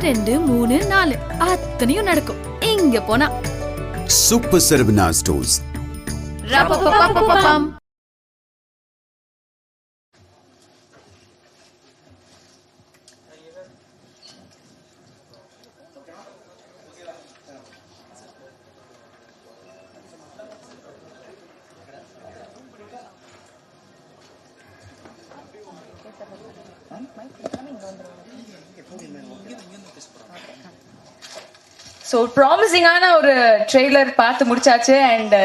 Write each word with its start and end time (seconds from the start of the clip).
ரெண்டு 0.00 0.38
மூணு 0.38 0.84
நாலு. 0.86 1.16
அத்தனையும் 1.38 2.04
நடக்கும். 2.04 2.36
இங்க 2.60 3.00
போனா. 3.00 3.30
Super 4.30 4.60
Saravana 4.68 5.12
Stores. 5.20 5.52
ஸோ 32.10 32.18
ப்ராமிசிங்கான 32.36 33.04
ஒரு 33.16 33.32
ட்ரெய்லர் 33.72 34.10
பார்த்து 34.14 34.48
முடிச்சாச்சு 34.50 34.96
அண்ட் 35.10 35.36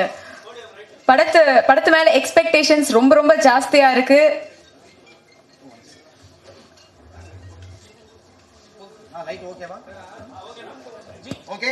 படத்து 1.08 1.40
படத்து 1.68 1.90
மேல 1.96 2.14
எக்ஸ்பெக்டேஷன்ஸ் 2.20 2.90
ரொம்ப 2.91 3.12
ரொம்ப 3.16 3.34
ஜாஸ்தியா 3.48 3.90
இருக்கு. 3.96 4.20
லைட் 9.28 9.46
ஓகேவா 9.52 9.78
ஓகே 11.55 11.70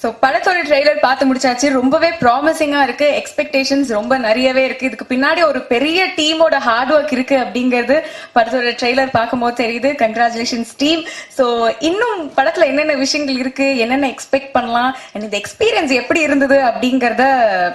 ஸோ 0.00 0.08
படத்தோட 0.22 0.60
ட்ரெய்லர் 0.68 0.96
பார்த்து 1.04 1.26
முடிச்சாச்சு. 1.28 1.66
ரொம்பவே 1.76 2.08
ப்ராமிசிங்கா 2.22 2.80
இருக்கு. 2.86 3.08
எக்ஸ்பெக்டேஷன்ஸ் 3.20 3.90
ரொம்ப 3.96 4.14
நிறையவே 4.24 4.62
இருக்கு. 4.68 4.88
இதுக்கு 4.88 5.06
பின்னாடி 5.12 5.40
ஒரு 5.50 5.60
பெரிய 5.70 5.98
டீமோட 6.18 6.56
ஹார்ட் 6.66 6.92
ஒர்க் 6.96 7.14
இருக்கு 7.16 7.36
அப்படிங்கிறது 7.44 7.96
படத்தோட 8.36 8.72
ட்ரெய்லர் 8.80 9.14
பார்க்கும்போது 9.18 9.56
தெரியுது. 9.62 9.90
கங்க்ராச்சுலேஷன்ஸ் 10.02 10.72
டீம் 10.82 11.02
ஸோ 11.38 11.46
இன்னும் 11.90 12.20
படத்துல 12.38 12.68
என்னென்ன 12.72 12.98
விஷயங்கள் 13.04 13.40
இருக்கு? 13.44 13.68
என்னென்ன 13.84 14.10
எக்ஸ்பெக்ட் 14.14 14.54
பண்ணலாம்? 14.58 14.92
அண்ட் 15.12 15.26
இந்த 15.28 15.38
எக்ஸ்பீரியன்ஸ் 15.42 15.94
எப்படி 16.02 16.22
இருந்தது 16.28 16.58
அப்படிங்கிறத 16.70 17.24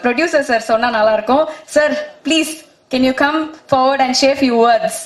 ப்ரொடியூசர் 0.06 0.50
சார் 0.52 0.70
சொன்னா 0.72 0.90
நல்லா 1.00 1.14
இருக்கும். 1.20 1.46
Sir 1.78 1.96
please 2.28 2.54
can 2.96 3.08
you 3.10 3.16
come 3.26 3.40
forward 3.72 4.04
and 4.08 4.20
share 4.24 4.44
few 4.50 4.58
words 4.68 5.02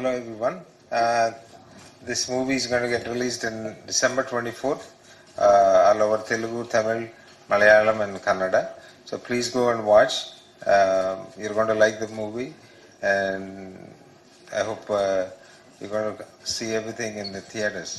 Hello 0.00 0.16
everyone. 0.16 0.54
Uh, 0.90 1.30
this 2.06 2.20
movie 2.30 2.54
is 2.54 2.66
going 2.66 2.82
to 2.82 2.88
get 2.88 3.06
released 3.06 3.44
in 3.44 3.76
December 3.86 4.22
24th, 4.22 4.84
uh, 5.36 5.88
all 5.88 6.00
over 6.04 6.18
Telugu, 6.28 6.66
Tamil, 6.74 7.06
Malayalam 7.50 8.00
and 8.04 8.16
Kannada. 8.26 8.62
So 9.04 9.18
please 9.18 9.50
go 9.50 9.64
and 9.72 9.84
watch. 9.84 10.14
Um 10.74 11.18
you're 11.40 11.52
going 11.58 11.70
to 11.72 11.78
like 11.84 11.98
the 12.04 12.08
movie 12.20 12.54
and 13.02 13.76
I 14.58 14.62
hope 14.68 14.88
uh, 14.88 15.26
you're 15.78 15.92
going 15.96 16.16
to 16.16 16.24
see 16.54 16.70
everything 16.80 17.18
in 17.18 17.28
the 17.36 17.42
theaters. 17.42 17.92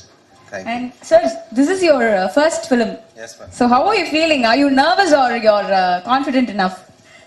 Thank 0.50 0.66
you. 0.66 0.72
And 0.74 0.92
sir, 1.10 1.20
this 1.52 1.68
is 1.74 1.84
your 1.90 2.02
uh, 2.02 2.26
first 2.38 2.68
film. 2.72 2.90
Yes 3.22 3.38
ma'am. 3.38 3.48
So 3.60 3.68
how 3.74 3.80
are 3.86 3.96
you 4.00 4.08
feeling? 4.16 4.44
Are 4.44 4.58
you 4.64 4.70
nervous 4.70 5.12
or 5.12 5.30
you're 5.46 5.72
uh, 5.84 6.02
confident 6.12 6.50
enough? 6.50 6.76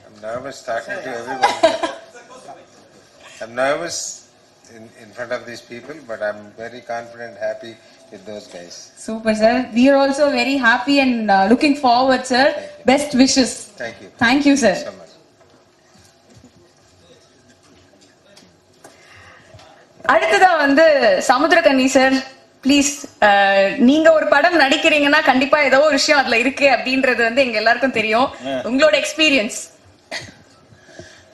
I'm 0.05 0.21
nervous 0.29 0.59
talking 0.69 0.99
to 1.07 1.11
everyone. 1.21 1.95
I'm 3.41 3.55
nervous 3.55 4.24
in, 4.71 4.89
in 5.01 5.09
front 5.11 5.31
of 5.31 5.45
these 5.45 5.61
people, 5.61 5.95
but 6.07 6.21
I'm 6.21 6.51
very 6.57 6.81
confident, 6.81 7.37
happy 7.37 7.75
with 8.11 8.25
those 8.25 8.47
guys. 8.47 8.91
Super, 8.97 9.33
sir. 9.35 9.69
We 9.73 9.89
are 9.89 9.97
also 9.97 10.31
very 10.31 10.57
happy 10.57 10.99
and 10.99 11.29
uh, 11.29 11.47
looking 11.49 11.75
forward, 11.75 12.25
sir. 12.25 12.45
Best 12.85 13.15
wishes. 13.15 13.51
Thank 13.77 14.01
you. 14.01 14.09
Thank 14.17 14.45
you, 14.45 14.55
sir. 14.57 14.75
so 14.75 14.91
much. 14.91 15.01
அடுத்ததா 20.13 20.49
வந்து 20.63 20.83
சமுத்திரகன்னி 21.29 21.85
sir 21.93 22.15
please 22.63 22.91
நீங்க 23.89 24.07
ஒரு 24.17 24.25
படம் 24.33 24.57
நடிக்கிறீங்கன்னா 24.63 25.21
கண்டிப்பா 25.29 25.57
ஏதோ 25.69 25.79
ஒரு 25.87 25.95
விஷயம் 25.99 26.19
அதுல 26.21 26.37
இருக்கு 26.43 26.67
அப்படின்றது 26.75 27.21
வந்து 27.27 27.43
எங்க 27.45 27.57
எல்லாருக்கும் 27.61 27.97
தெரியும் 27.97 28.27
உங்களோட 28.69 28.95
எக்ஸ்பீரியன்ஸ் 29.01 29.57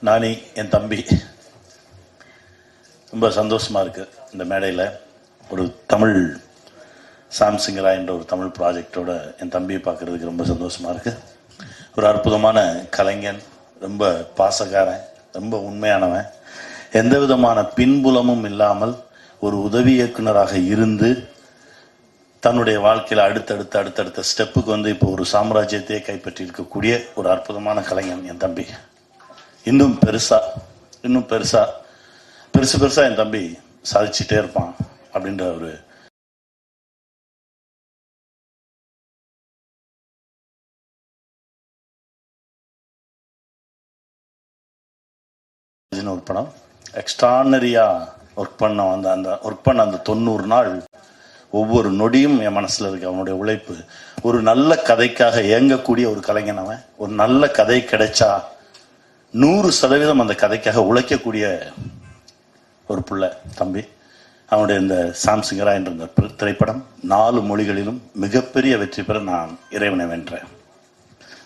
நானி 0.08 0.32
என் 0.60 0.72
தம்பி 0.76 1.00
ரொம்ப 3.12 3.26
சந்தோஷமாக 3.38 3.82
இருக்குது 3.84 4.12
இந்த 4.32 4.44
மேடையில். 4.50 4.84
ஒரு 5.52 5.64
தமிழ் 5.92 6.16
சாம்சிங்கரா 7.38 7.90
என்ற 7.98 8.10
ஒரு 8.18 8.24
தமிழ் 8.30 8.52
ப்ராஜெக்டோட 8.58 9.10
என் 9.42 9.52
தம்பியை 9.56 9.80
பார்க்கறதுக்கு 9.86 10.30
ரொம்ப 10.30 10.44
சந்தோஷமாக 10.50 10.92
இருக்குது 10.94 11.18
ஒரு 11.96 12.06
அற்புதமான 12.10 12.58
கலைஞன் 12.96 13.40
ரொம்ப 13.84 14.12
பாசக்காரன் 14.38 15.02
ரொம்ப 15.38 15.56
உண்மையானவன். 15.68 16.26
எந்த 17.00 17.14
விதமான 17.24 17.58
பின்புலமும் 17.78 18.46
இல்லாமல் 18.50 18.94
ஒரு 19.46 19.58
உதவி 19.68 19.92
இயக்குனராக 19.98 20.54
இருந்து 20.72 21.10
தன்னுடைய 22.46 22.78
வாழ்க்கையில் 22.86 23.26
அடுத்தடுத்த 23.26 23.74
அடுத்தடுத்த 23.82 24.26
ஸ்டெப்புக்கு 24.30 24.70
வந்து 24.76 24.90
இப்போ 24.94 25.08
ஒரு 25.16 25.24
சாம்ராஜ்யத்தையே 25.34 26.00
கைப்பற்றி 26.08 26.46
இருக்கக்கூடிய 26.46 26.92
ஒரு 27.18 27.28
அற்புதமான 27.34 27.80
கலைஞன் 27.90 28.26
என் 28.32 28.42
தம்பி. 28.46 28.66
இன்னும் 29.70 29.96
பெருசா 30.06 30.40
இன்னும் 31.06 31.30
பெருசாக 31.32 31.80
பெருசு 32.56 32.76
பெருசா 32.80 33.02
என் 33.08 33.20
தம்பி 33.20 33.44
சாதிச்சுட்டே 33.92 34.36
இருப்பான் 34.42 34.74
அப்படின்ற 35.12 35.44
ஒரு 35.56 35.70
ஒரு 46.12 46.22
படம். 46.28 46.48
எக்ஸ்ட்ரானரியா 47.00 47.84
ஒர்க் 48.36 48.56
பண்ண 48.56 48.84
அந்த 48.92 49.08
அந்த 49.16 49.30
ஒர்க் 49.42 49.66
பண்ண 49.66 49.82
அந்த 49.82 49.98
தொண்ணூறு 50.08 50.46
நாள் 50.52 50.70
ஒவ்வொரு 51.60 51.88
நொடியும் 51.92 52.36
என் 52.46 52.56
மனசுல 52.58 52.88
இருக்கு 52.88 53.06
அவனுடைய 53.06 53.38
உழைப்பு. 53.42 53.74
ஒரு 54.22 54.38
நல்ல 54.50 54.74
கதைக்காக 54.90 55.42
இயங்கக்கூடிய 55.50 56.06
ஒரு 56.12 56.20
கலைஞன் 56.28 56.62
அவன். 56.64 56.82
ஒரு 56.96 57.12
நல்ல 57.22 57.50
கதை 57.58 57.78
கிடைச்சா 57.82 58.30
நூறு 59.42 59.70
சதவீதம் 59.80 60.24
அந்த 60.24 60.36
கதைக்காக 60.44 60.86
உழைக்கக்கூடிய 60.90 61.46
ஒரு 62.92 63.02
பிள்ளை 63.10 63.28
தம்பி. 63.60 63.82
அவனுடைய 64.52 64.76
இந்த 64.84 64.96
சாம்சிங்கரா 65.24 65.72
என்ற 65.78 65.90
இந்த 65.96 66.06
திரைப்படம் 66.40 66.80
நாலு 67.12 67.40
மொழிகளிலும் 67.50 68.00
மிகப்பெரிய 68.24 68.72
வெற்றி 68.82 69.02
பெற 69.08 69.18
நான் 69.30 69.52
இறைவனை 69.76 70.06
வென்றேன். 70.12 70.48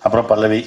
அப்புறம் 0.04 0.28
பல்லவி. 0.32 0.60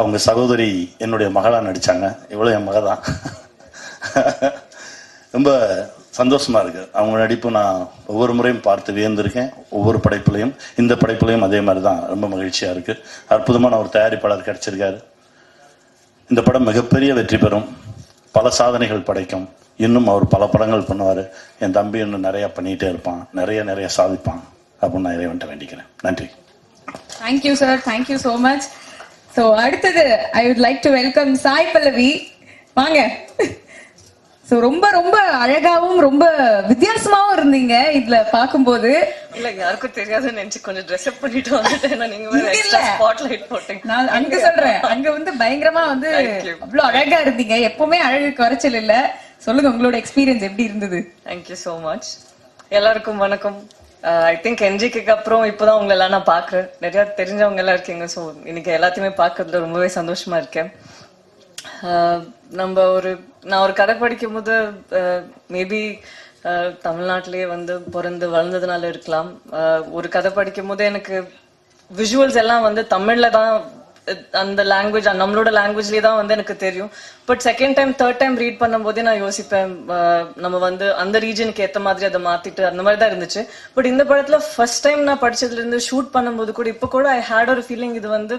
அவங்க 0.00 0.18
சகோதரி 0.28 0.68
என்னுடைய 1.04 1.28
மகளாக 1.38 1.66
நடிச்சாங்க. 1.68 2.06
இவ்வளோ 2.34 2.52
என் 2.58 2.68
மக 2.68 2.80
தான் 2.90 3.02
ரொம்ப 5.36 5.50
சந்தோஷமாக 6.18 6.62
இருக்கு. 6.64 6.82
அவங்க 6.98 7.16
நடிப்பு 7.22 7.48
நான் 7.58 7.76
ஒவ்வொரு 8.12 8.32
முறையும் 8.38 8.64
பார்த்து 8.66 8.96
வியந்திருக்கேன். 8.96 9.50
ஒவ்வொரு 9.78 9.98
படைப்புலையும் 10.06 10.52
இந்த 10.82 10.92
படைப்புலையும் 11.02 11.46
அதே 11.46 11.60
மாதிரி 11.66 11.82
தான் 11.88 12.00
ரொம்ப 12.12 12.26
மகிழ்ச்சியாக 12.34 12.74
இருக்குது 12.76 13.00
அற்புதமான 13.34 13.78
ஒரு 13.82 13.88
தயாரிப்பாளர் 13.96 14.46
கிடச்சிருக்காரு. 14.48 14.98
இந்த 16.30 16.42
படம் 16.48 16.68
மிகப்பெரிய 16.70 17.12
வெற்றி 17.20 17.38
பெறும். 17.44 17.66
பல 18.36 18.50
சாதனைகள் 18.58 19.06
படைக்கும். 19.08 19.46
இன்னும் 19.84 20.08
அவர் 20.12 20.24
பல 20.34 20.44
படங்கள் 20.52 20.88
பண்ணுவார். 20.90 21.22
என் 21.64 21.76
தம்பி 21.78 21.98
இன்னும் 22.04 22.26
நிறைய 22.28 22.46
பண்ணிகிட்டே 22.56 22.88
இருப்பான். 22.92 23.20
நிறைய 23.40 23.60
நிறைய 23.70 23.88
சாதிப்பான். 23.96 24.42
அப்படின்னு 24.80 25.04
நான் 25.06 25.18
இறைவன்ட்ட 25.18 25.46
வேண்டிக்கிறேன். 25.50 25.88
நன்றி. 26.06 26.28
Thank you 27.22 27.52
sir 27.62 27.80
thank you 27.90 28.16
so 28.26 28.32
much 28.46 28.66
so 29.36 29.42
அடுத்தது 29.64 30.04
I 30.40 30.42
would 30.48 30.62
like 30.66 30.80
to 30.86 30.90
welcome 31.00 31.32
Sai 31.46 31.72
Pallavi 31.74 32.10
வாங்க. 32.80 32.98
ஸோ 34.52 34.56
ரொம்ப 34.64 34.86
ரொம்ப 34.96 35.18
அழகாவும் 35.42 35.98
ரொம்ப 36.06 36.24
வித்தியாசமாவும் 36.70 37.34
இருந்தீங்க 37.36 37.74
இதுல 37.98 38.16
பார்க்கும்போது. 38.32 38.90
இல்ல 39.36 39.50
யாருக்கும் 39.60 39.94
தெரியாதுன்னு 39.98 40.40
நினைச்சு 40.40 40.60
கொஞ்சம் 40.66 40.86
ட்ரெஸ் 40.88 41.06
அப் 41.10 41.22
பண்ணிட்டு 41.22 41.52
வந்துட்டேன். 41.56 42.02
நீங்க 42.12 42.26
வேற 42.32 42.40
இங்க 42.40 42.50
எக்ஸ்ட்ரா 42.56 42.80
இல்ல. 42.80 42.90
ஸ்பாட் 42.98 43.22
லைட் 43.26 43.46
போட்டீங்க. 43.52 43.82
நான் 43.92 44.12
அங்க 44.18 44.34
சொல்றேன். 44.46 44.76
அங்க 44.94 45.08
வந்து 45.16 45.32
பயங்கரமா 45.42 45.84
வந்து. 45.92 46.10
அவ்வளவு 46.64 46.86
அழகா 46.90 47.20
இருந்தீங்க. 47.24 47.56
எப்பவுமே 47.68 48.00
அழகு 48.08 48.28
குறைச்சல் 48.40 48.78
இல்ல. 48.82 48.94
சொல்லுங்க 49.46 49.70
உங்களோட 49.74 49.96
எக்ஸ்பீரியன்ஸ் 50.02 50.46
எப்படி 50.48 50.68
இருந்தது? 50.70 51.00
தேங்க்யூ 51.30 51.58
so 51.64 51.76
மச் 51.86 52.10
எல்லாருக்கும் 52.78 53.24
வணக்கம். 53.26 53.58
ஐ 54.32 54.36
திங்க் 54.44 54.68
என்ஜிக்கு 54.70 55.12
அப்புறம் 55.18 55.44
இப்போதான் 55.52 55.78
உங்களை 55.80 55.96
எல்லாம் 55.96 56.14
நான் 56.16 56.30
பாக்குறேன் 56.34 56.68
நிறைய 56.84 57.04
தெரிஞ்சவங்க 57.20 57.62
எல்லாம் 57.64 57.78
இருக்கீங்க. 57.78 58.06
ஸோ 58.16 58.22
இன்னைக்கு 58.52 58.72
எல்லாத்தையுமே 58.78 59.12
பார்க்கறதுல 59.22 59.64
ரொம்பவே 59.66 59.90
சந்தோஷமா 59.98 60.38
இருக்கேன். 60.44 60.70
நம்ம 62.54 62.84
ஒரு 62.94 63.10
நான் 63.44 63.62
ஒரு 63.62 63.74
கதை 63.78 63.94
படிக்கும் 63.96 64.34
போது 64.34 64.54
மேபி 65.52 65.82
அஹ், 66.50 66.70
தமிழ்நாட்டிலேயே 66.84 67.46
வந்து 67.48 67.74
பிறந்து 67.92 68.26
வளர்ந்ததுனால 68.30 68.88
இருக்கலாம். 68.88 69.28
அஹ், 69.58 69.82
ஒரு 69.92 70.08
கதை 70.10 70.30
படிக்கும் 70.32 70.70
போது 70.70 70.82
எனக்கு 70.84 71.16
விஷுவல்ஸ் 71.90 72.40
எல்லாம் 72.40 72.66
வந்து 72.66 72.82
தமிழ்ல 72.92 73.28
தான் 73.32 73.52
அந்த 74.40 74.60
லாங்குவேஜ் 74.70 75.08
நம்மளோட 75.20 75.50
லாங்குவேஜ்லேயே 75.56 76.02
தான் 76.02 76.18
வந்து 76.18 76.34
எனக்கு 76.36 76.54
தெரியும். 76.58 76.88
But 77.28 77.42
second 77.44 77.76
time 77.78 77.92
third 78.00 78.20
time 78.20 78.36
read 78.36 78.58
பண்ணும் 78.58 78.86
போதே 78.86 79.02
நான் 79.02 79.22
யோசிப்பேன் 79.22 79.68
அஹ், 79.96 80.26
நம்ம 80.44 80.56
வந்து 80.64 80.88
அந்த 81.02 81.16
ரீஜனுக்கு 81.26 81.64
ஏத்த 81.66 81.82
மாதிரி 81.84 82.08
அதை 82.10 82.22
மாத்திட்டு 82.24 82.64
அந்த 82.70 82.82
மாதிரி 82.82 83.00
தான் 83.00 83.12
இருந்துச்சு. 83.12 83.42
பட் 83.76 83.90
இந்த 83.92 84.04
படத்துல 84.04 84.40
ஃபர்ஸ்ட் 84.48 84.84
டைம் 84.86 85.02
நான் 85.04 85.22
படிச்சதுல 85.22 85.62
இருந்து 85.62 85.80
ஷூட் 85.88 86.10
பண்ணும்போது 86.16 86.52
கூட 86.52 86.68
இப்போ 86.68 86.88
கூட 86.88 87.08
ஐ 87.12 87.22
ஹேட் 87.30 87.52
ஒரு 87.54 87.64
ஃபீலிங் 87.68 87.96
இது 88.00 88.10
வந்து 88.12 88.38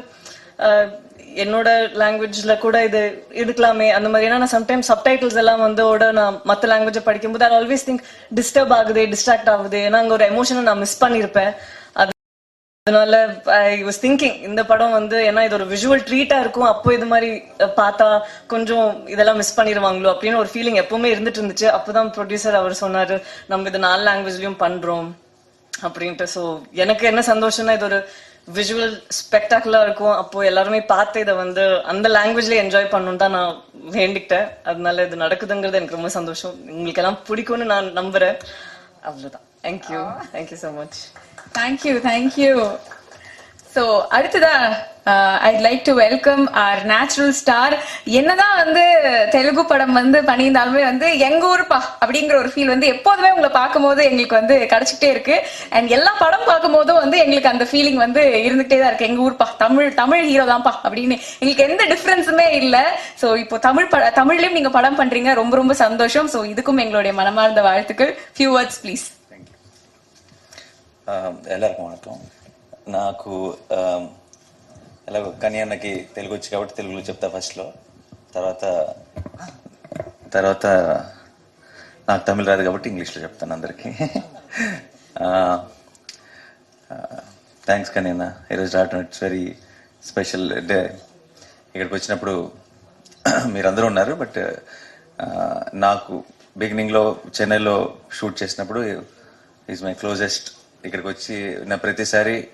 என்னோட 1.43 1.67
லாங்குவேஜ்ல 2.01 2.53
கூட 2.63 2.77
இது 2.87 3.01
இருக்கலாமே 3.43 3.87
அந்த 3.97 4.07
மாதிரி. 4.09 4.27
ஏன்னா 4.29 4.39
நான் 4.43 4.55
சம்டைம்ஸ் 4.55 4.89
சப்டைட்டில்ஸ் 4.91 5.39
எல்லாம் 5.41 5.63
வந்து 5.67 5.81
ஓட 5.91 6.11
நான் 6.17 6.39
மற்ற 6.49 6.69
லாங்குவேஜை 6.71 7.03
படிக்கும்போது 7.07 7.45
ஐ 7.49 7.53
ஆல்வேஸ் 7.59 7.87
திங்க் 7.89 8.03
டிஸ்டர்ப் 8.39 8.73
ஆகுது 8.79 9.03
டிஸ்ட்ராக்ட் 9.13 9.51
ஆகுது. 9.53 9.79
ஏன்னா 9.87 10.01
அங்கே 10.03 10.15
ஒரு 10.17 10.25
எமோஷனை 10.33 10.63
நான் 10.69 10.83
மிஸ் 10.83 11.01
பண்ணியிருப்பேன் 11.03 11.51
அது 12.01 12.11
அதனால 12.87 13.17
ஐ 13.55 13.75
வாஸ் 13.87 14.01
திங்கிங் 14.05 14.37
இந்த 14.49 14.61
படம் 14.71 14.95
வந்து 14.99 15.17
ஏன்னா 15.29 15.41
இது 15.47 15.57
ஒரு 15.59 15.67
விஷுவல் 15.73 16.05
ட்ரீட்டா 16.09 16.37
இருக்கும். 16.43 16.69
அப்போ 16.71 16.93
இது 16.97 17.05
மாதிரி 17.11 17.29
பார்த்தா 17.79 18.07
கொஞ்சம் 18.53 18.87
இதெல்லாம் 19.13 19.39
மிஸ் 19.41 19.57
பண்ணிடுவாங்களோ 19.59 20.11
அப்படின்னு 20.13 20.41
ஒரு 20.43 20.51
ஃபீலிங் 20.53 20.79
எப்பவுமே 20.83 21.11
இருந்துட்டு 21.13 21.41
இருந்துச்சு. 21.41 21.67
அப்போதான் 21.77 22.11
ப்ரொடியூசர் 22.17 22.59
அவர் 22.61 22.81
சொன்னாரு 22.83 23.17
நம்ம 23.51 23.69
இது 23.71 23.85
நாலு 23.87 24.03
லாங்குவேஜ்லயும் 24.09 24.61
பண்றோம் 24.65 25.09
அப்படின்ட்டு. 25.73 26.27
ஸோ 26.35 26.43
எனக்கு 26.83 27.03
என்ன 27.11 27.23
சந்தோஷம்னா 27.31 27.75
இது 27.79 27.89
ஒரு 27.91 27.99
விஷுவல் 28.47 28.95
ஸ்பெக்டாகுலா 29.19 29.79
இருக்கும். 29.85 30.15
அப்போ 30.21 30.45
எல்லாருமே 30.49 30.79
பார்த்து 30.93 31.23
இதை 31.25 31.33
வந்து 31.43 31.63
அந்த 31.91 32.07
லாங்குவேஜ்ல 32.17 32.55
என்ஜாய் 32.63 32.93
பண்ணணும் 32.93 33.21
தான் 33.23 33.35
நான் 33.37 33.53
வேண்டிக்கிட்டேன். 33.97 34.47
அதனால 34.71 35.05
இது 35.07 35.23
நடக்குதுங்கிறது 35.25 35.79
எனக்கு 35.79 35.97
ரொம்ப 35.99 36.11
சந்தோஷம். 36.17 36.55
உங்களுக்கு 36.75 37.01
எல்லாம் 37.03 37.21
பிடிக்கும்னு 37.29 37.71
நான் 37.73 37.87
நம்புறேன். 37.99 38.37
அவ்வளவுதான். 39.09 39.45
Thank you 39.65 40.01
thank you 40.33 40.57
so 40.63 40.69
much 40.79 40.99
thank you 41.59 41.93
thank you 42.09 42.53
so 43.75 43.83
அடுத்ததா 44.15 44.55
I'd 45.47 45.63
like 45.65 45.81
to 45.87 45.93
welcome 46.01 46.43
our 46.63 46.81
natural 46.91 47.31
star 47.39 47.73
என்னதான் 48.19 48.53
வந்து 48.61 48.83
தெலுங்கு 49.33 49.63
படம் 49.71 49.95
வந்து 49.99 50.19
பண்ணியிருந்தாலுமே 50.29 50.81
வந்து 50.89 51.07
எங்க 51.27 51.43
ஊருப்பா 51.53 51.79
அப்படிங்கிற 52.03 52.35
ஒரு 52.41 52.49
ஃபீல் 52.53 52.71
வந்து 52.73 52.87
எப்போதுமே 52.95 53.29
உங்களை 53.33 53.49
பார்க்கும்போது 53.57 54.01
எங்களுக்கு 54.09 54.37
வந்து 54.39 54.55
கிடைச்சிட்டே 54.73 55.09
இருக்கு. 55.13 55.35
அண்ட் 55.77 55.89
எல்லா 55.97 56.11
படம் 56.21 56.45
பார்க்கும்போதும் 56.51 57.01
வந்து 57.03 57.17
எங்களுக்கு 57.23 57.51
அந்த 57.53 57.65
ஃபீலிங் 57.71 57.99
வந்து 58.05 58.21
இருந்துகிட்டே 58.45 58.77
தான் 58.81 58.91
இருக்கு. 58.91 59.09
எங்க 59.09 59.21
ஊர்ப்பா 59.25 59.47
தமிழ் 59.63 59.89
தமிழ் 60.01 60.23
ஹீரோ 60.29 60.45
தான்ப்பா 60.51 60.73
அப்படின்னு. 60.85 61.17
எங்களுக்கு 61.41 61.67
எந்த 61.69 61.85
டிஃப்ரென்ஸுமே 61.93 62.47
இல்லை. 62.61 62.83
ஸோ 63.23 63.29
இப்போ 63.43 63.59
தமிழ் 63.67 63.91
பட 63.95 64.13
தமிழ்லயும் 64.21 64.57
நீங்க 64.59 64.71
படம் 64.77 64.99
பண்றீங்க. 65.01 65.33
ரொம்ப 65.41 65.55
ரொம்ப 65.61 65.75
சந்தோஷம். 65.85 66.29
ஸோ 66.35 66.41
இதுக்கும் 66.53 66.81
எங்களுடைய 66.85 67.15
மனமார்ந்த 67.21 67.63
வாழ்த்துக்கள். 67.69 68.13
ஃபியூ 68.37 68.51
வேர்ட்ஸ் 68.57 68.79
ப்ளீஸ் 68.85 69.05
எல்லாருக்கும் 71.55 71.89
வணக்கம். 71.89 72.21
నాకు 72.87 73.57
ఎలాగో 75.07 75.29
ఎలాగో 75.41 75.61
అన్నకి 75.61 76.09
తెలుగు 76.15 76.33
వచ్చి 76.33 76.49
కాబట్టి 76.49 76.75
తెలుగులో 76.75 76.99
చెప్తా 76.99 77.27
ఫస్ట్లో. 77.29 77.73
తర్వాత 78.35 78.65
తర్వాత 80.33 80.65
నాకు 82.09 82.25
తమిళ 82.27 82.45
రాదు 82.45 82.63
కాబట్టి 82.63 82.89
ఇంగ్లీష్లో 82.89 83.23
చెప్తాను 83.23 83.53
అందరికీ. 83.53 83.89
థ్యాంక్స్ 87.65 87.91
కనీనా 87.95 88.35
ఈరోజు 88.51 88.77
రావటం 88.77 89.01
ఇట్స్ 89.01 89.23
వెరీ 89.23 89.55
స్పెషల్ 90.05 90.67
డే. 90.67 90.99
ఇక్కడికి 91.75 91.95
వచ్చినప్పుడు 91.95 92.51
మీరందరూ 93.47 93.85
ఉన్నారు 93.87 94.13
బట్ 94.13 94.39
నాకు 95.73 96.23
బిగినింగ్లో 96.57 97.19
చెన్నైలో 97.41 97.97
షూట్ 98.13 98.43
చేసినప్పుడు 98.43 99.03
ఈజ్ 99.69 99.83
మై 99.83 99.93
క్లోజెస్ట్. 99.93 100.51
ఇక్కడికి 100.85 101.07
వచ్చి 101.07 101.65
నా 101.65 101.75
ప్రతిసారి 101.75 102.47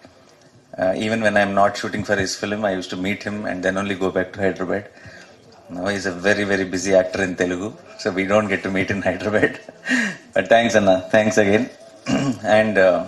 Uh, 0.81 0.93
even 0.95 1.19
when 1.25 1.35
I'm 1.35 1.53
not 1.53 1.75
shooting 1.75 2.03
for 2.09 2.15
his 2.15 2.33
film, 2.41 2.63
I 2.63 2.71
used 2.79 2.89
to 2.91 2.99
meet 3.07 3.21
him 3.21 3.45
and 3.45 3.61
then 3.63 3.77
only 3.77 3.95
go 3.95 4.09
back 4.17 4.31
to 4.33 4.39
Hyderabad. 4.39 4.85
Now 5.69 5.87
he's 5.87 6.05
a 6.05 6.15
very, 6.27 6.45
very 6.51 6.65
busy 6.75 6.93
actor 6.99 7.21
in 7.25 7.35
Telugu, 7.35 7.69
so 8.01 8.11
we 8.11 8.25
don't 8.31 8.47
get 8.47 8.63
to 8.63 8.71
meet 8.77 8.89
in 8.89 9.01
Hyderabad. 9.07 9.59
but 10.33 10.47
thanks, 10.47 10.75
Anna. 10.75 10.95
Thanks 11.15 11.37
again. 11.37 11.69
and 12.57 12.77
uh, 12.77 13.05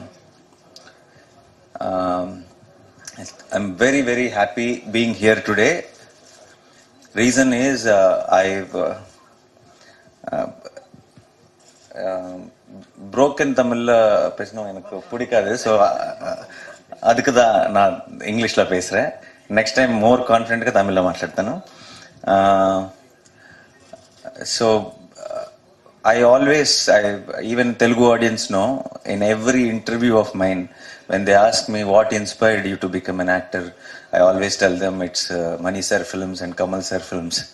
um, 1.80 2.44
I'm 3.54 3.76
very, 3.76 4.02
very 4.02 4.28
happy 4.30 4.70
being 4.98 5.14
here 5.14 5.40
today. 5.50 5.86
Reason 7.14 7.52
is 7.54 7.86
uh, 7.88 8.28
I've 8.32 8.76
uh, 8.76 9.00
uh, 10.32 10.48
um, 11.96 12.52
broken 13.18 13.56
Tamil, 13.56 13.90
uh, 13.90 14.32
எனக்கு 14.74 14.98
பிடிக்காது 15.12 15.52
so 15.64 15.72
uh, 15.88 16.38
அதுக்கு 17.11 17.33
தான் 17.41 17.57
நான் 17.77 17.95
ఇంగ్లీష్లో 18.33 18.65
பேசுகிறேன் 18.75 19.11
next 19.59 19.79
time 19.81 19.91
more 20.05 20.23
కాన్ఫిడెంట్గా 20.33 20.73
తమిళ్లో 20.79 21.05
మాట్లాడతాను 21.11 21.57
so 24.57 24.69
I 26.07 26.23
always, 26.23 26.89
I, 26.89 27.21
even 27.43 27.75
Telugu 27.75 28.05
audience 28.15 28.49
know, 28.49 28.67
in 29.05 29.21
every 29.25 29.69
interview 29.69 30.17
of 30.17 30.29
mine, 30.43 30.69
when 31.09 31.25
they 31.25 31.35
ask 31.35 31.69
me 31.69 31.83
what 31.83 32.13
inspired 32.13 32.65
you 32.65 32.77
to 32.77 32.89
become 32.89 33.19
an 33.25 33.29
actor, 33.29 33.75
I 34.13 34.21
always 34.21 34.57
tell 34.57 34.77
them 34.77 35.03
it's 35.03 35.25
uh, 35.33 35.59
Mani 35.61 35.83
Sir 35.83 36.05
films 36.05 36.43
and 36.43 36.57
Kamal 36.57 36.83
Sir 36.83 37.01
films. 37.01 37.53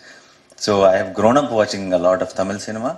So 0.55 0.83
I 0.83 0.97
have 0.97 1.15
grown 1.15 1.35
up 1.41 1.49
watching 1.51 1.93
a 1.93 1.97
lot 1.97 2.21
of 2.21 2.35
Tamil 2.35 2.59
cinema, 2.59 2.91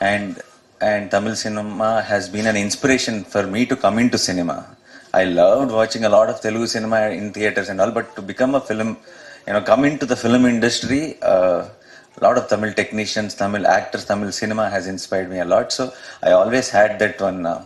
and 0.00 0.42
and 0.80 1.12
Tamil 1.12 1.36
cinema 1.36 2.02
has 2.02 2.28
been 2.28 2.48
an 2.52 2.56
inspiration 2.56 3.22
for 3.22 3.44
me 3.46 3.66
to 3.66 3.76
come 3.76 4.00
into 4.00 4.18
cinema. 4.18 4.58
I 5.20 5.24
loved 5.40 5.70
watching 5.80 6.04
a 6.04 6.12
lot 6.16 6.28
of 6.32 6.36
Telugu 6.44 6.66
cinema 6.66 7.00
in 7.20 7.32
theaters 7.36 7.68
and 7.72 7.80
all, 7.82 7.92
but 7.98 8.08
to 8.16 8.22
become 8.32 8.54
a 8.54 8.62
film, 8.70 8.90
you 9.46 9.52
know, 9.54 9.62
come 9.70 9.84
into 9.90 10.06
the 10.12 10.16
film 10.24 10.44
industry, 10.54 11.02
uh, 11.32 11.58
a 12.18 12.22
lot 12.26 12.36
of 12.40 12.44
Tamil 12.52 12.72
technicians, 12.80 13.34
Tamil 13.34 13.64
actors, 13.66 14.04
Tamil 14.10 14.32
cinema 14.32 14.64
has 14.74 14.86
inspired 14.86 15.28
me 15.34 15.40
a 15.40 15.48
lot. 15.54 15.72
So 15.78 15.92
I 16.22 16.32
always 16.40 16.68
had 16.78 16.98
that 17.02 17.20
one, 17.20 17.40
uh, 17.44 17.62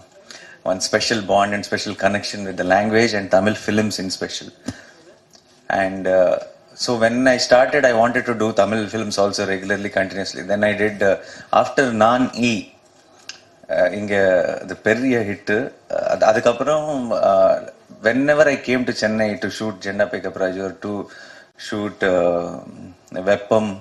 one 0.70 0.81
special 0.81 1.20
bond 1.31 1.53
and 1.55 1.65
special 1.70 1.94
connection 1.94 2.44
with 2.44 2.56
the 2.56 2.69
language 2.75 3.12
and 3.19 3.31
Tamil 3.31 3.55
films 3.55 3.99
in 3.99 4.09
special. 4.11 4.49
And 5.82 6.06
uh, 6.06 6.38
so 6.75 6.97
when 6.97 7.26
I 7.29 7.38
started, 7.49 7.85
I 7.85 7.93
wanted 7.93 8.25
to 8.31 8.35
do 8.35 8.53
Tamil 8.53 8.87
films 8.88 9.19
also 9.19 9.47
regularly, 9.47 9.91
continuously. 9.91 10.43
Then 10.43 10.65
I 10.65 10.75
did 10.82 11.03
uh, 11.03 11.17
after 11.53 11.93
Nan 11.93 12.31
E. 12.35 12.53
uh, 13.76 13.88
இங்க 13.99 14.15
அது 14.62 14.75
பெரிய 14.87 15.17
hit 15.31 15.56
அதுக்கப்புறம் 16.30 16.90
whenever 18.33 18.52
I 18.56 18.57
came 18.69 18.83
to 18.90 18.94
Chennai 19.04 19.30
to 19.44 19.50
shoot 19.59 19.80
ஜெண்டா 19.86 20.07
பிக்கப் 20.14 20.42
ராஜு 20.44 20.68
to 20.86 20.94
shoot 21.68 22.04
வெப்பம் 23.30 23.71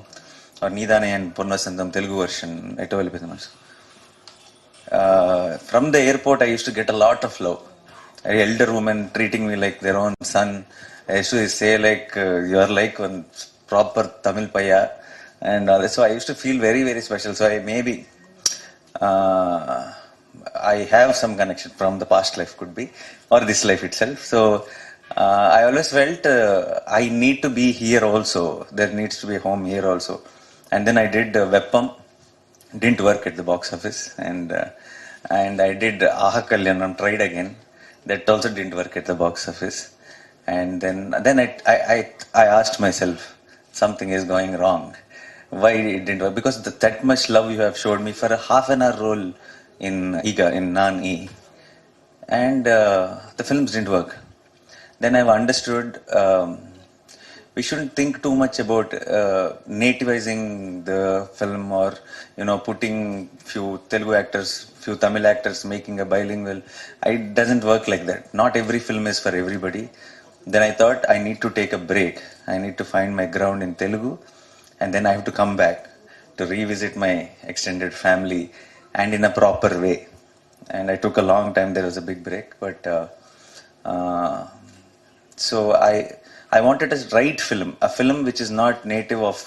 நீதானே 0.79 1.11
என் 1.17 1.29
பொன்வசந்தம் 1.39 1.93
Telugu 1.97 2.19
version 2.25 2.57
எட்டு 2.85 2.97
வழி 2.99 3.13
பேசணும் 3.15 3.45
uh, 4.93 5.57
from 5.59 5.91
the 5.91 5.99
airport, 5.99 6.43
I 6.43 6.47
used 6.47 6.67
to 6.67 6.73
get 6.73 6.91
a 6.91 6.93
lot 6.93 7.25
of 7.25 7.41
love. 7.41 7.67
An 8.25 8.37
elder 8.37 8.73
woman 8.73 9.11
treating 9.15 9.47
me 9.47 9.57
like 9.57 9.81
their 9.81 9.97
own 9.97 10.15
son. 10.23 10.67
I 11.09 11.17
used 11.17 11.31
to 11.31 11.49
say 11.49 11.79
like, 11.79 12.17
uh, 12.17 12.41
you 12.41 12.59
are 12.59 12.69
like 12.69 12.99
one 12.99 13.25
proper 13.67 14.13
Tamil 14.23 14.49
paya. 14.49 14.91
And 15.41 15.69
all 15.71 15.81
that. 15.81 15.91
so 15.91 16.03
I 16.05 16.13
used 16.13 16.27
to 16.29 16.35
feel 16.35 16.61
I 20.55 20.77
have 20.95 21.15
some 21.17 21.37
connection 21.37 21.71
from 21.73 21.99
the 21.99 22.07
past 22.07 22.37
life 22.39 22.57
could 22.57 22.75
be, 22.75 22.91
or 23.31 23.41
this 23.41 23.65
life 23.65 23.85
itself. 23.85 24.25
So 24.25 24.67
uh, 25.17 25.51
I 25.53 25.65
always 25.65 25.91
felt 25.91 26.25
uh, 26.27 26.81
I 26.87 27.09
need 27.09 27.43
to 27.43 27.51
be 27.51 27.73
here 27.73 28.05
also. 28.05 28.67
There 28.73 28.93
needs 28.93 29.19
to 29.21 29.27
be 29.27 29.37
home 29.37 29.65
here 29.65 29.87
also. 29.87 30.23
And 30.71 30.87
then 30.87 30.97
I 30.97 31.07
did 31.07 31.37
uh, 31.37 31.47
Weppam 31.51 31.95
didn't 32.79 33.01
work 33.03 33.27
at 33.27 33.37
the 33.37 33.43
box 33.43 33.73
office 33.73 34.19
and 34.19 34.53
uh, 34.53 34.71
and 35.31 35.61
I 35.61 35.75
did 35.75 36.03
Aha 36.03 36.43
Kalyanam 36.43 36.97
tried 36.97 37.21
again 37.21 37.57
that 38.07 38.29
also 38.29 38.49
didn't 38.49 38.75
work 38.75 38.97
at 38.97 39.07
the 39.07 39.15
box 39.15 39.49
office 39.49 39.95
and 40.47 40.81
then 40.81 41.15
then 41.23 41.39
I 41.39 41.57
I 41.67 41.77
I, 41.95 42.15
I 42.35 42.45
asked 42.47 42.81
myself 42.81 43.37
something 43.73 44.11
is 44.11 44.25
going 44.25 44.53
wrong 44.57 44.97
why 45.51 45.73
it 45.73 46.07
didn't 46.07 46.23
work 46.23 46.35
because 46.35 46.63
the, 46.63 46.71
that 46.71 47.05
much 47.05 47.29
love 47.29 47.51
you 47.51 47.61
have 47.61 47.77
showed 47.77 48.01
me 48.01 48.13
for 48.13 48.27
a 48.27 48.39
half 48.39 48.71
an 48.71 48.81
hour 48.81 48.97
role 48.99 49.35
in 49.89 49.97
Iga 50.31 50.49
in 50.59 50.73
Nan 50.79 51.05
E 51.05 51.29
and 52.29 52.67
uh, 52.67 53.19
the 53.39 53.45
films 53.51 53.73
didn't 53.73 53.91
work 53.99 54.11
then 55.03 55.15
I've 55.19 55.33
understood 55.41 56.01
um, 56.21 56.51
we 57.57 57.63
shouldn't 57.69 57.93
think 57.99 58.23
too 58.25 58.35
much 58.43 58.59
about 58.65 58.89
uh, 59.19 59.53
nativizing 59.69 60.43
the 60.91 61.29
film 61.39 61.65
or 61.71 61.91
you 62.39 62.45
know 62.49 62.59
putting 62.69 62.97
few 63.51 63.67
Telugu 63.91 64.15
actors, 64.21 64.51
few 64.85 64.95
Tamil 65.03 65.27
actors 65.33 65.59
making 65.75 66.01
a 66.01 66.07
bilingual. 66.13 66.61
It 67.05 67.35
doesn't 67.39 67.65
work 67.73 67.89
like 67.93 68.07
that. 68.11 68.33
Not 68.41 68.57
every 68.63 68.81
film 68.89 69.07
is 69.13 69.19
for 69.25 69.33
everybody. 69.43 69.85
Then 70.47 70.63
I 70.63 70.73
thought 70.81 71.05
I 71.15 71.19
need 71.27 71.41
to 71.43 71.51
take 71.51 71.73
a 71.75 71.83
break. 71.93 72.15
I 72.47 72.57
need 72.65 72.77
to 72.79 72.87
find 72.95 73.11
my 73.21 73.27
ground 73.37 73.63
in 73.67 73.73
Telugu, 73.83 74.13
and 74.81 74.89
then 74.95 75.05
I 75.05 75.13
have 75.17 75.25
to 75.31 75.35
come 75.41 75.55
back 75.65 75.79
to 76.39 76.47
revisit 76.47 76.97
my 76.97 77.15
extended 77.53 77.93
family 78.05 78.43
and 78.95 79.15
in 79.15 79.25
a 79.25 79.31
proper 79.31 79.81
way. 79.81 80.07
And 80.71 80.91
I 80.91 80.97
took 80.97 81.17
a 81.17 81.23
long 81.23 81.55
time. 81.55 81.75
There 81.75 81.85
was 81.85 81.97
a 81.97 82.03
big 82.03 82.23
break, 82.23 82.59
but 82.61 82.87
uh, 82.87 83.09
uh, 83.85 84.47
so 85.37 85.75
I 85.75 86.17
I 86.51 86.61
wanted 86.61 86.93
a 86.93 86.99
right 87.13 87.41
film, 87.41 87.77
a 87.81 87.89
film 87.89 88.25
which 88.25 88.41
is 88.41 88.51
not 88.51 88.85
native 88.85 89.23
of 89.23 89.39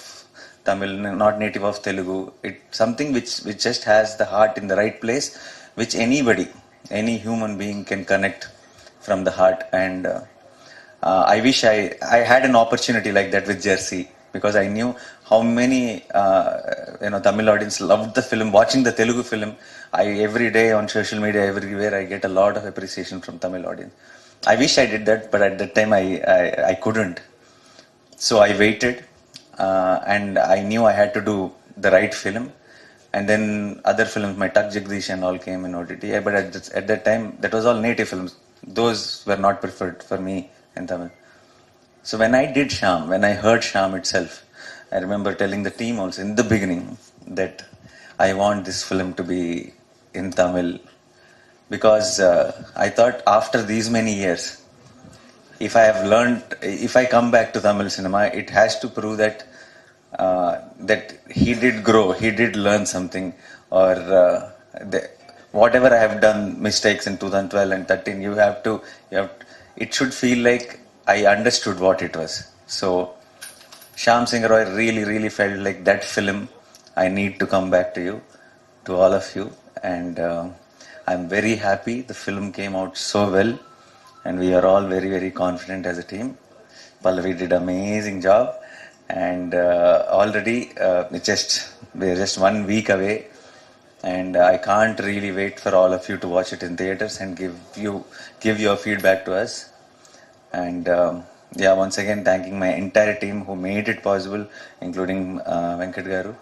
Tamil, 0.66 0.94
not 1.24 1.40
native 1.40 1.64
of 1.64 1.82
Telugu. 1.88 2.32
It 2.44 2.58
something 2.72 3.14
which 3.18 3.32
which 3.48 3.62
just 3.70 3.84
has 3.94 4.18
the 4.22 4.26
heart 4.26 4.58
in 4.58 4.68
the 4.72 4.76
right 4.76 5.00
place, 5.00 5.28
which 5.76 5.96
anybody, 5.96 6.48
any 7.02 7.18
human 7.18 7.58
being 7.58 7.86
can 7.86 8.04
connect 8.06 8.50
from 9.00 9.24
the 9.24 9.32
heart. 9.32 9.64
And 9.72 10.06
uh, 10.08 10.22
uh, 11.04 11.24
I 11.36 11.42
wish 11.48 11.64
I 11.64 11.78
I 12.18 12.18
had 12.34 12.44
an 12.50 12.56
opportunity 12.64 13.12
like 13.12 13.32
that 13.36 13.48
with 13.48 13.62
Jersey 13.70 14.04
because 14.36 14.56
I 14.56 14.68
knew 14.68 14.90
how 15.30 15.42
many 15.60 15.84
uh, 16.14 16.58
you 17.02 17.10
know 17.12 17.20
Tamil 17.28 17.50
audience 17.50 17.82
loved 17.82 18.16
the 18.16 18.22
film. 18.22 18.52
Watching 18.52 18.84
the 18.84 18.94
Telugu 19.02 19.24
film, 19.24 19.56
I 19.94 20.06
every 20.28 20.50
day 20.52 20.72
on 20.72 20.88
social 20.90 21.20
media, 21.20 21.46
everywhere, 21.46 21.94
I 21.96 22.06
get 22.06 22.26
a 22.26 22.34
lot 22.42 22.58
of 22.58 22.66
appreciation 22.66 23.22
from 23.22 23.40
Tamil 23.40 23.66
audience. 23.68 23.94
I 24.48 24.56
wish 24.56 24.78
I 24.78 24.88
did 24.88 25.06
that, 25.08 25.32
but 25.32 25.42
at 25.42 25.58
that 25.60 25.76
time 25.76 25.94
I 25.94 26.22
I, 26.40 26.70
I 26.72 26.76
couldn't. 26.76 27.22
So 28.18 28.40
I 28.40 28.58
waited, 28.58 29.06
uh, 29.60 30.00
and 30.08 30.40
I 30.40 30.62
knew 30.64 30.86
I 30.86 30.94
had 30.94 31.14
to 31.16 31.22
do 31.22 31.54
the 31.78 31.92
right 31.92 32.14
film. 32.14 32.54
And 33.14 33.30
then 33.30 33.82
other 33.86 34.06
films, 34.06 34.38
my 34.38 34.50
Tak 34.50 34.68
Jagdish 34.72 35.10
and 35.14 35.24
all 35.24 35.38
came 35.40 35.66
in 35.66 35.76
OTT. 35.76 36.04
Yeah, 36.06 36.22
But 36.22 36.36
at, 36.36 36.54
that- 36.54 36.72
at 36.74 36.88
that 36.88 37.06
time, 37.06 37.38
that 37.42 37.54
was 37.54 37.66
all 37.66 37.76
native 37.80 38.10
films. 38.10 38.36
Those 38.68 39.26
were 39.26 39.38
not 39.38 39.62
preferred 39.62 40.04
for 40.04 40.18
me 40.20 40.52
in 40.78 40.88
Tamil. 40.88 41.12
So 42.04 42.18
when 42.18 42.36
I 42.36 42.46
did 42.48 42.72
Sham, 42.72 43.10
when 43.10 43.26
I 43.26 43.34
heard 43.34 43.64
Sham 43.64 43.96
itself, 43.96 44.45
I 44.92 45.00
remember 45.00 45.34
telling 45.34 45.64
the 45.64 45.72
team 45.72 46.00
also 46.00 46.22
in 46.22 46.36
the 46.36 46.44
beginning 46.44 46.98
that 47.28 47.64
I 48.20 48.34
want 48.34 48.66
this 48.66 48.84
film 48.84 49.14
to 49.16 49.24
be 49.24 49.74
in 50.14 50.32
Tamil 50.32 50.80
because 51.70 52.20
uh, 52.20 52.66
I 52.76 52.90
thought 52.90 53.22
after 53.28 53.62
these 53.62 53.90
many 53.90 54.14
years, 54.14 54.62
if 55.60 55.76
I 55.76 55.82
have 55.82 56.06
learned, 56.06 56.44
if 56.62 56.96
I 56.96 57.06
come 57.06 57.32
back 57.32 57.54
to 57.54 57.62
Tamil 57.62 57.90
cinema, 57.90 58.26
it 58.26 58.50
has 58.50 58.80
to 58.80 58.88
prove 58.88 59.18
that 59.18 59.46
uh, 60.20 60.62
that 60.80 61.20
he 61.30 61.54
did 61.54 61.84
grow, 61.84 62.12
he 62.12 62.32
did 62.32 62.56
learn 62.56 62.86
something, 62.86 63.34
or 63.70 63.92
uh, 63.92 64.52
the, 64.80 65.10
whatever 65.52 65.88
I 65.94 65.98
have 65.98 66.22
done 66.22 66.62
mistakes 66.62 67.08
in 67.08 67.18
2012 67.18 67.72
and 67.72 67.88
13, 67.88 68.22
you 68.22 68.32
have 68.32 68.64
to, 68.64 68.82
you 69.12 69.18
have, 69.18 69.32
it 69.76 69.94
should 69.94 70.14
feel 70.14 70.44
like 70.44 70.80
I 71.08 71.26
understood 71.26 71.80
what 71.80 72.02
it 72.02 72.16
was. 72.16 72.50
So, 72.68 73.14
Sham 73.96 74.28
Singh 74.28 74.44
Roy 74.44 74.70
really, 74.76 75.06
really 75.06 75.30
felt 75.30 75.58
like 75.60 75.86
that 75.86 76.04
film. 76.04 76.50
I 76.98 77.08
need 77.08 77.40
to 77.40 77.48
come 77.48 77.72
back 77.72 77.94
to 77.94 78.02
you, 78.02 78.22
to 78.86 78.96
all 78.96 79.14
of 79.14 79.34
you, 79.36 79.52
and 79.84 80.20
uh, 80.20 80.50
I'm 81.08 81.30
very 81.30 81.56
happy. 81.56 82.02
The 82.02 82.14
film 82.14 82.52
came 82.52 82.76
out 82.76 82.98
so 82.98 83.32
well, 83.32 83.58
and 84.26 84.38
we 84.38 84.54
are 84.54 84.66
all 84.66 84.86
very, 84.86 85.10
very 85.10 85.32
confident 85.32 85.86
as 85.86 85.98
a 85.98 86.04
team. 86.04 86.38
Pallavi 87.04 87.38
did 87.38 87.54
amazing 87.54 88.22
job, 88.22 88.56
and 89.10 89.56
uh, 89.56 90.06
already 90.10 90.78
uh, 90.78 91.06
just 91.20 91.70
we're 91.94 92.16
just 92.16 92.38
one 92.38 92.66
week 92.66 92.90
away, 92.90 93.28
and 94.04 94.36
I 94.36 94.58
can't 94.58 95.00
really 95.00 95.32
wait 95.32 95.58
for 95.58 95.74
all 95.74 95.94
of 95.94 96.08
you 96.10 96.18
to 96.18 96.28
watch 96.28 96.52
it 96.52 96.64
in 96.64 96.76
theaters 96.76 97.22
and 97.22 97.38
give 97.38 97.56
you 97.78 98.04
give 98.42 98.60
your 98.60 98.76
feedback 98.76 99.24
to 99.26 99.36
us. 99.36 99.70
And 100.52 100.90
um, 100.90 101.24
yeah, 101.54 101.74
once 101.74 101.98
again, 101.98 102.24
thanking 102.24 102.60
my 102.60 102.74
entire 102.74 103.16
team 103.20 103.46
who 103.46 103.56
made 103.56 103.88
it 103.88 104.04
possible, 104.04 104.48
including 104.82 105.40
uh, 105.42 105.78
Venkat 105.80 106.06
Garu. 106.06 106.36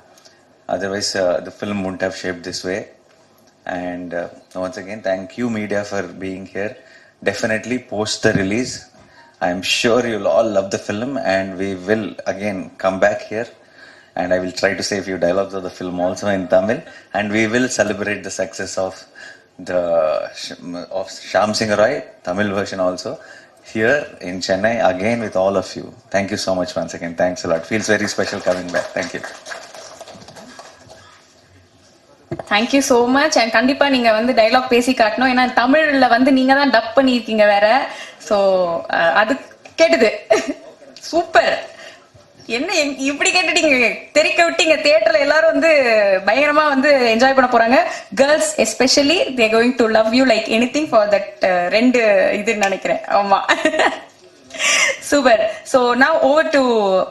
Otherwise, 0.68 1.16
uh, 1.16 1.40
the 1.42 1.52
film 1.52 1.84
wouldn't 1.84 2.02
have 2.02 2.16
shaped 2.16 2.44
this 2.44 2.64
way. 2.64 2.90
And 3.66 4.14
uh, 4.14 4.30
once 4.56 4.78
again, 4.78 5.02
thank 5.02 5.38
you, 5.38 5.50
media, 5.50 5.84
for 5.84 6.04
being 6.08 6.46
here. 6.46 6.78
Definitely 7.24 7.80
post 7.80 8.24
the 8.24 8.34
release. 8.34 8.90
I'm 9.42 9.62
sure 9.62 10.06
you'll 10.06 10.28
all 10.28 10.50
love 10.50 10.72
the 10.72 10.80
film, 10.80 11.18
and 11.18 11.58
we 11.58 11.76
will 11.76 12.16
again 12.26 12.72
come 12.78 13.00
back 13.00 13.22
here. 13.24 13.48
And 14.16 14.34
I 14.34 14.40
will 14.40 14.52
try 14.52 14.74
to 14.74 14.84
say 14.84 15.00
a 15.00 15.04
few 15.04 15.18
dialogues 15.18 15.54
of 15.54 15.64
the 15.64 15.70
film 15.70 16.00
also 16.00 16.28
in 16.28 16.48
Tamil, 16.48 16.82
and 17.14 17.32
we 17.32 17.48
will 17.48 17.68
celebrate 17.68 18.24
the 18.24 18.30
success 18.30 18.78
of 18.78 19.06
the 19.60 19.78
of 20.92 21.12
Sham 21.12 21.54
Singh 21.54 21.70
Roy 21.70 22.04
Tamil 22.24 22.54
version 22.54 22.80
also 22.80 23.20
here 23.66 24.18
in 24.22 24.40
Chennai 24.40 24.76
again 24.86 25.20
with 25.22 25.36
all 25.36 25.58
of 25.58 25.76
you. 25.76 25.94
Thank 26.10 26.32
you 26.32 26.38
so 26.38 26.54
much 26.56 26.76
once 26.76 26.94
again. 26.94 27.16
Thanks 27.16 27.44
a 27.46 27.48
lot. 27.48 27.66
Feels 27.66 27.88
very 27.88 28.08
special 28.08 28.40
coming 28.42 28.72
back. 28.72 28.88
Thank 28.98 29.14
you. 29.16 29.24
Thank you 32.52 32.80
so 32.88 32.96
much 33.16 33.36
and 33.40 33.54
கண்டிப்பா 33.56 33.86
நீங்க 33.94 34.10
வந்து 34.18 34.32
dialogue 34.40 34.72
பேசி 34.74 34.92
காட்டணும் 34.94 35.32
ஏன்னா 35.34 35.44
தமிழ்ல 35.60 36.08
வந்து 36.14 36.32
நீங்க 36.38 36.54
தான் 36.60 36.74
டப் 36.76 36.96
பண்ணியிருக்கீங்க 36.98 37.46
வேற 37.52 37.68
ஸோ 38.28 38.38
அது 39.22 39.34
கேட்டுது 39.80 40.10
சூப்பர் 41.10 41.54
என்ன 42.58 42.70
இப்படி 43.10 43.30
கேட்டுட்டீங்க? 43.34 43.90
தெரிக்க 44.18 44.40
விட்டீங்க. 44.46 44.76
தியேட்டர்ல 44.86 45.20
எல்லாரும் 45.26 45.54
வந்து 45.54 45.72
பயங்கரமா 46.28 46.64
வந்து 46.74 46.90
என்ஜாய் 47.14 47.36
பண்ண 47.38 47.50
போறாங்க. 47.52 47.78
Girls 48.22 48.52
especially 48.64 49.18
they 49.40 49.46
going 49.56 49.76
to 49.82 49.88
love 49.98 50.10
you 50.20 50.26
like 50.32 50.50
anything 50.76 50.90
for 50.92 51.12
that 51.16 51.46
ரெண்டு 51.78 52.02
இது 52.40 52.56
நினைக்கிறேன். 52.66 53.02
ஆமா. 53.20 53.40
சூப்பர் 55.10 55.42
ஸோ 55.72 55.80
நான் 56.02 56.20
ஓவர் 56.30 56.52
டு 56.56 56.62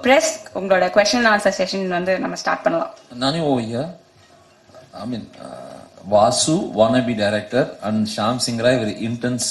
பிரஸ் 0.05 0.33
உங்களோட 0.59 0.87
கொஸ்டின் 0.97 1.29
ஆன்சர் 1.33 1.57
செஷன் 1.61 1.89
வந்து 1.97 2.13
நம்ம 2.25 2.37
ஸ்டார்ட் 2.43 2.65
பண்ணலாம். 2.67 2.93
நானே 3.25 3.41
ஓய்யா 3.55 3.85
I 5.03 5.07
mean 5.13 5.27
Vasu 6.15 6.55
wannabe 6.79 7.15
director 7.23 7.69
and 7.89 8.03
Shyam 8.17 8.41
and 8.51 8.63
very 8.83 8.95
intense 9.09 9.49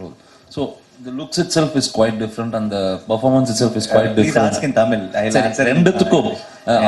role 0.00 0.16
so 0.56 0.62
uh, 0.98 1.04
the 1.04 1.10
looks 1.10 1.38
itself 1.38 1.76
is 1.76 1.88
quite 1.90 2.18
different, 2.18 2.54
and 2.54 2.70
the 2.72 2.98
performance 3.06 3.50
itself 3.50 3.76
is 3.76 3.86
quite 3.86 4.14
Please 4.14 4.26
different. 4.26 4.52
ask 4.54 4.62
in 4.62 4.72
Tamil. 4.72 5.02
I'll 5.14 5.30
சரி, 5.30 5.48
answer 5.48 5.66
in- 5.66 5.76
ரெண்டுத்துக்கும் 5.76 6.30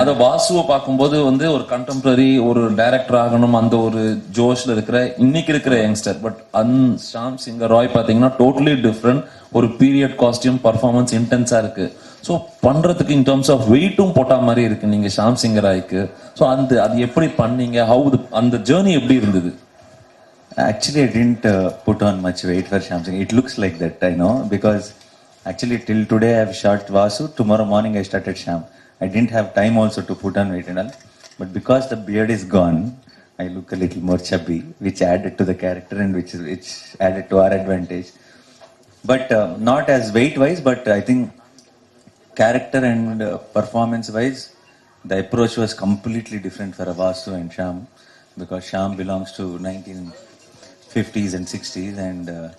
அத 0.00 0.12
வாசுவை 0.12 0.67
பார்க்கும்போது 0.67 1.25
வந்து 1.25 1.52
ஒரு 1.52 1.64
contemporary 1.71 2.47
ஒரு 2.47 2.75
director 2.75 3.17
ஆகணும் 3.17 3.52
அந்த 3.52 3.76
ஒரு 3.76 4.23
ஜோஷ்ல 4.37 4.71
இருக்கிற 4.71 5.14
இன்னைக்கு 5.17 5.52
இருக்கிற 5.52 5.88
youngster 5.88 6.19
but 6.23 6.40
an 6.50 6.99
Shyam 7.12 7.37
Singha 7.47 7.67
Roy 7.67 7.88
பாத்தீங்கன்னா 7.95 8.31
டோட்டலி 8.38 8.75
டிஃப்ரெண்ட் 8.87 9.25
ஒரு 9.52 9.67
பீரியட் 9.67 10.17
காஸ்டியூம் 10.25 10.59
பர்ஃபார்மன்ஸ் 10.64 11.14
இன்டென்ஸா 11.21 11.59
இருக்கு. 11.59 11.97
ஸோ 12.29 12.40
பண்றதுக்கு 12.67 13.11
இன் 13.11 13.23
டர்ம்ஸ் 13.23 13.50
ஆஃப் 13.50 13.73
வெயிட்டும் 13.73 14.14
போட்ட 14.14 14.37
மாதிரி 14.37 14.62
இருக்கு 14.62 14.87
நீங்க 14.87 15.09
ஷாம் 15.17 15.37
சிங்கர் 15.43 15.67
ராய்க்கு. 15.69 16.11
ஸோ 16.38 16.43
அந்த 16.45 16.83
அது 16.83 16.99
எப்படி 17.00 17.26
பண்ணீங்க? 17.26 17.79
ஹவு 17.93 18.21
அந்த 18.31 18.57
ஜேர்னி 18.57 18.93
எப்படி 18.93 19.14
இருந்தது? 19.14 19.55
Actually, 20.57 21.04
I 21.04 21.07
didn't 21.07 21.47
uh, 21.47 21.71
put 21.71 22.02
on 22.02 22.21
much 22.21 22.42
weight 22.42 22.66
for 22.66 22.80
Sham 22.80 23.04
Singh. 23.04 23.21
It 23.21 23.33
looks 23.33 23.57
like 23.57 23.78
that, 23.78 24.02
I 24.02 24.11
know, 24.11 24.45
because 24.50 24.95
actually 25.47 25.78
till 25.78 26.04
today 26.04 26.35
I 26.35 26.38
have 26.38 26.57
shot 26.57 26.88
Vasu. 26.88 27.35
Tomorrow 27.37 27.64
morning 27.64 27.97
I 27.97 28.02
started 28.02 28.37
Sham. 28.37 28.64
I 29.00 29.07
didn't 29.07 29.30
have 29.30 29.54
time 29.54 29.78
also 29.78 30.02
to 30.02 30.14
put 30.14 30.37
on 30.37 30.50
weight 30.50 30.66
and 30.66 30.80
all. 30.80 30.92
But 31.38 31.52
because 31.52 31.88
the 31.88 31.97
beard 31.97 32.30
is 32.30 32.42
gone, 32.42 32.99
I 33.38 33.47
look 33.47 33.71
a 33.71 33.76
little 33.76 34.02
more 34.02 34.19
chubby, 34.19 34.61
which 34.80 35.02
added 35.02 35.38
to 35.38 35.45
the 35.45 35.54
character 35.54 35.97
and 35.97 36.14
which 36.14 36.35
is 36.35 36.42
which 36.42 36.97
added 36.99 37.30
to 37.30 37.38
our 37.38 37.52
advantage. 37.52 38.11
But 39.04 39.30
uh, 39.30 39.57
not 39.57 39.88
as 39.88 40.12
weight 40.12 40.37
wise, 40.37 40.61
but 40.61 40.88
I 40.88 41.00
think 41.00 41.33
character 42.35 42.78
and 42.78 43.23
uh, 43.23 43.38
performance 43.38 44.11
wise, 44.11 44.57
the 45.04 45.21
approach 45.21 45.57
was 45.57 45.75
completely 45.75 46.40
different 46.40 46.75
for 46.75 46.87
Vasu 46.87 47.35
and 47.35 47.52
Sham 47.52 47.87
because 48.37 48.64
Sham 48.64 48.97
belongs 48.97 49.33
to 49.33 49.59
1950s 50.90 51.35
and 51.35 51.47
60s 51.47 51.99
and 51.99 52.28
uh, 52.28 52.50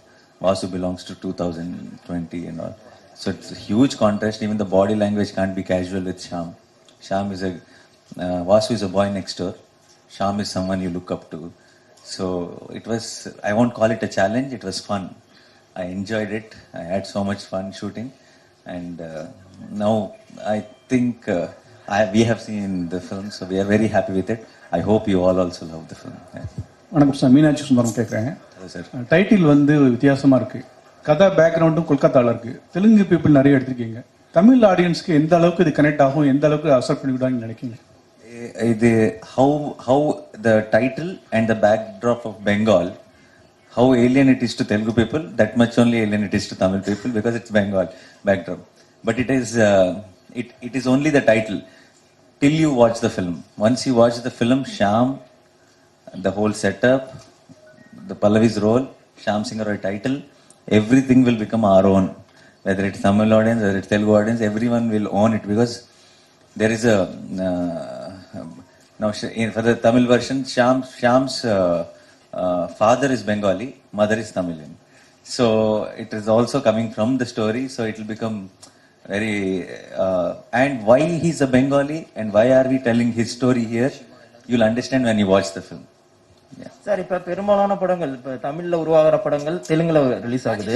Vasu 0.41 0.71
belongs 0.71 1.03
to 1.03 1.15
2020 1.15 2.45
and 2.47 2.61
all. 2.61 2.77
So 3.15 3.29
it's 3.29 3.51
a 3.51 3.55
huge 3.55 3.97
contrast. 3.97 4.41
Even 4.41 4.57
the 4.57 4.65
body 4.65 4.95
language 4.95 5.35
can't 5.35 5.55
be 5.55 5.63
casual 5.63 6.01
with 6.01 6.21
Sham. 6.21 6.55
Sham 7.01 7.31
is 7.31 7.43
a 7.43 7.59
uh, 8.17 8.43
Vasu 8.49 8.71
is 8.71 8.81
a 8.81 8.89
boy 8.89 9.11
next 9.11 9.35
door. 9.35 9.55
Sham 10.09 10.39
is 10.39 10.49
someone 10.49 10.81
you 10.81 10.89
look 10.89 11.11
up 11.11 11.29
to. 11.31 11.53
So 12.03 12.69
it 12.73 12.87
was. 12.87 13.27
I 13.43 13.53
won't 13.53 13.73
call 13.73 13.91
it 13.91 14.01
a 14.01 14.07
challenge. 14.07 14.53
It 14.53 14.63
was 14.63 14.79
fun. 14.79 15.13
I 15.75 15.83
enjoyed 15.83 16.31
it. 16.31 16.55
I 16.73 16.79
had 16.79 17.05
so 17.05 17.23
much 17.23 17.45
fun 17.45 17.71
shooting, 17.71 18.11
and 18.65 18.99
uh, 18.99 19.27
now 19.69 20.15
I 20.45 20.65
think 20.89 21.27
uh, 21.27 21.49
I, 21.87 22.11
we 22.11 22.23
have 22.23 22.41
seen 22.41 22.89
the 22.89 22.99
film, 22.99 23.29
so 23.29 23.45
we 23.45 23.59
are 23.59 23.65
very 23.65 23.87
happy 23.87 24.13
with 24.13 24.29
it. 24.29 24.45
I 24.71 24.79
hope 24.79 25.07
you 25.07 25.23
all 25.23 25.39
also 25.39 25.65
love 25.65 25.87
the 25.87 25.95
film. 25.95 26.17
Yeah. 26.33 26.45
வணக்கம் 26.94 27.18
sir 27.20 27.32
Meenakshi 27.36 27.64
Sundaram 27.68 27.96
கேட்குறேன் 27.98 28.28
Hello, 28.56 28.68
sir. 28.74 28.82
Title 29.12 29.46
வந்து 29.52 29.72
வித்தியாசமா 29.94 30.36
இருக்கு 30.40 30.60
கதை 31.04 31.26
பேக்ரவுண்டும் 31.38 31.88
கொல்கத்தால 31.90 32.30
இருக்கு 32.34 32.52
Telugu 32.74 33.04
people 33.10 33.36
நிறைய 33.38 33.56
எடுத்திருக்கீங்க 33.56 34.00
தமிழ் 34.34 34.64
ஆடியன்ஸ்க்கு 34.70 35.12
எந்த 35.20 35.32
அளவுக்கு 35.38 35.64
இது 35.64 35.72
கனெக்ட் 35.78 36.02
ஆகும் 36.06 36.30
எந்த 36.32 36.44
அளவுக்கு 36.50 36.72
அக்செப்ட் 36.78 37.02
பண்ணிவிடுவாங்கன்னு 37.04 37.46
நினைக்கிறீங்க 37.48 37.78
Uh, 38.62 38.72
the, 38.82 38.90
how 39.32 39.46
how 39.84 39.98
the 40.46 40.54
title 40.72 41.08
and 41.36 41.44
the 41.52 41.56
backdrop 41.62 42.20
of 42.28 42.34
Bengal, 42.48 42.86
how 43.72 43.86
alien 44.02 44.28
it 44.32 44.40
is 44.46 44.52
to 44.58 44.64
Telugu 44.70 44.92
people, 44.98 45.22
that 45.38 45.52
much 45.62 45.74
only 45.82 45.98
alien 46.04 46.22
it 46.22 46.34
is 46.38 46.44
to 46.50 46.56
Tamil 46.62 46.82
people 46.88 47.10
because 47.10 47.34
it's 47.38 47.50
Bengal 47.50 47.86
backdrop. 48.28 48.60
But 49.04 49.18
it 49.24 49.30
is 49.30 49.46
uh, 49.68 49.88
it 50.34 50.48
it 50.68 50.74
is 50.80 50.86
only 50.86 51.10
the 51.10 51.24
title 51.30 51.58
till 52.42 52.56
you 52.62 52.70
watch 52.82 53.00
the 53.00 53.12
film. 53.16 53.34
Once 53.58 53.82
you 53.88 53.94
watch 53.94 54.18
the 54.28 54.34
film, 54.40 54.60
Sham 54.76 55.08
the 56.13 56.31
whole 56.31 56.53
setup, 56.53 57.13
the 58.07 58.15
Pallavi's 58.15 58.59
role, 58.59 58.89
Sham 59.17 59.43
Singh 59.43 59.59
Roy 59.59 59.77
title, 59.77 60.21
everything 60.67 61.23
will 61.23 61.37
become 61.37 61.65
our 61.65 61.85
own. 61.85 62.15
Whether 62.63 62.85
it's 62.85 63.01
Tamil 63.01 63.33
audience, 63.33 63.61
whether 63.61 63.77
it's 63.77 63.87
Telugu 63.87 64.13
audience, 64.15 64.41
everyone 64.41 64.89
will 64.89 65.07
own 65.11 65.33
it 65.33 65.47
because 65.47 65.87
there 66.55 66.71
is 66.71 66.85
a 66.85 66.97
uh, 67.47 68.11
now 68.99 69.11
for 69.11 69.63
the 69.63 69.75
Tamil 69.75 70.05
version, 70.05 70.45
Sham 70.45 70.83
Sham's 70.99 71.43
uh, 71.43 71.87
uh, 72.33 72.67
father 72.67 73.11
is 73.11 73.23
Bengali, 73.23 73.75
mother 73.91 74.15
is 74.15 74.31
Tamilian. 74.31 74.77
So 75.23 75.85
it 75.97 76.13
is 76.13 76.27
also 76.27 76.61
coming 76.61 76.91
from 76.91 77.17
the 77.17 77.25
story. 77.25 77.67
So 77.67 77.83
it 77.83 77.97
will 77.97 78.05
become 78.05 78.51
very 79.07 79.67
uh, 79.95 80.35
and 80.53 80.85
why 80.85 81.01
he's 81.01 81.41
a 81.41 81.47
Bengali 81.47 82.07
and 82.15 82.31
why 82.31 82.51
are 82.51 82.67
we 82.67 82.77
telling 82.79 83.11
his 83.11 83.31
story 83.31 83.65
here? 83.65 83.91
You'll 84.45 84.63
understand 84.63 85.05
when 85.05 85.17
you 85.17 85.27
watch 85.27 85.53
the 85.53 85.61
film. 85.61 85.87
Sir 86.85 86.99
இப்ப 87.03 87.19
பெரும்பாலான 87.29 87.77
படங்கள் 87.81 88.13
இப்ப 88.17 88.35
தமிழ்ல 88.47 88.77
உருவாகிற 88.83 89.17
படங்கள் 89.25 89.57
தெலுங்குல 89.69 89.99
release 90.25 90.47
ஆகுது 90.51 90.75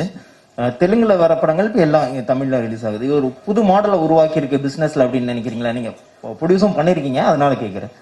அஹ் 0.57 0.73
தெலுங்குல 0.81 1.13
வர 1.23 1.33
படங்கள் 1.43 1.67
இப்ப 1.69 1.81
எல்லாம் 1.87 2.07
இங்க 2.11 2.21
தமிழ்ல 2.31 2.59
ரிலீஸ் 2.65 2.85
ஆகுது 2.89 3.05
இது 3.07 3.15
ஒரு 3.19 3.29
புது 3.47 3.61
மாடலை 3.71 3.97
உருவாக்கி 4.05 4.39
இருக்கு 4.41 4.57
பிசினஸ்ல 4.65 5.05
அப்படின்னு 5.05 5.31
நினைக்கிறீங்களா 5.33 5.73
நீங்க 5.79 5.91
ப்ரொடியூஸும் 6.41 6.77
பண்ணிருக்கீங்க 6.79 7.21
அதனால 7.31 7.53
கேக்குறேன் 7.63 7.93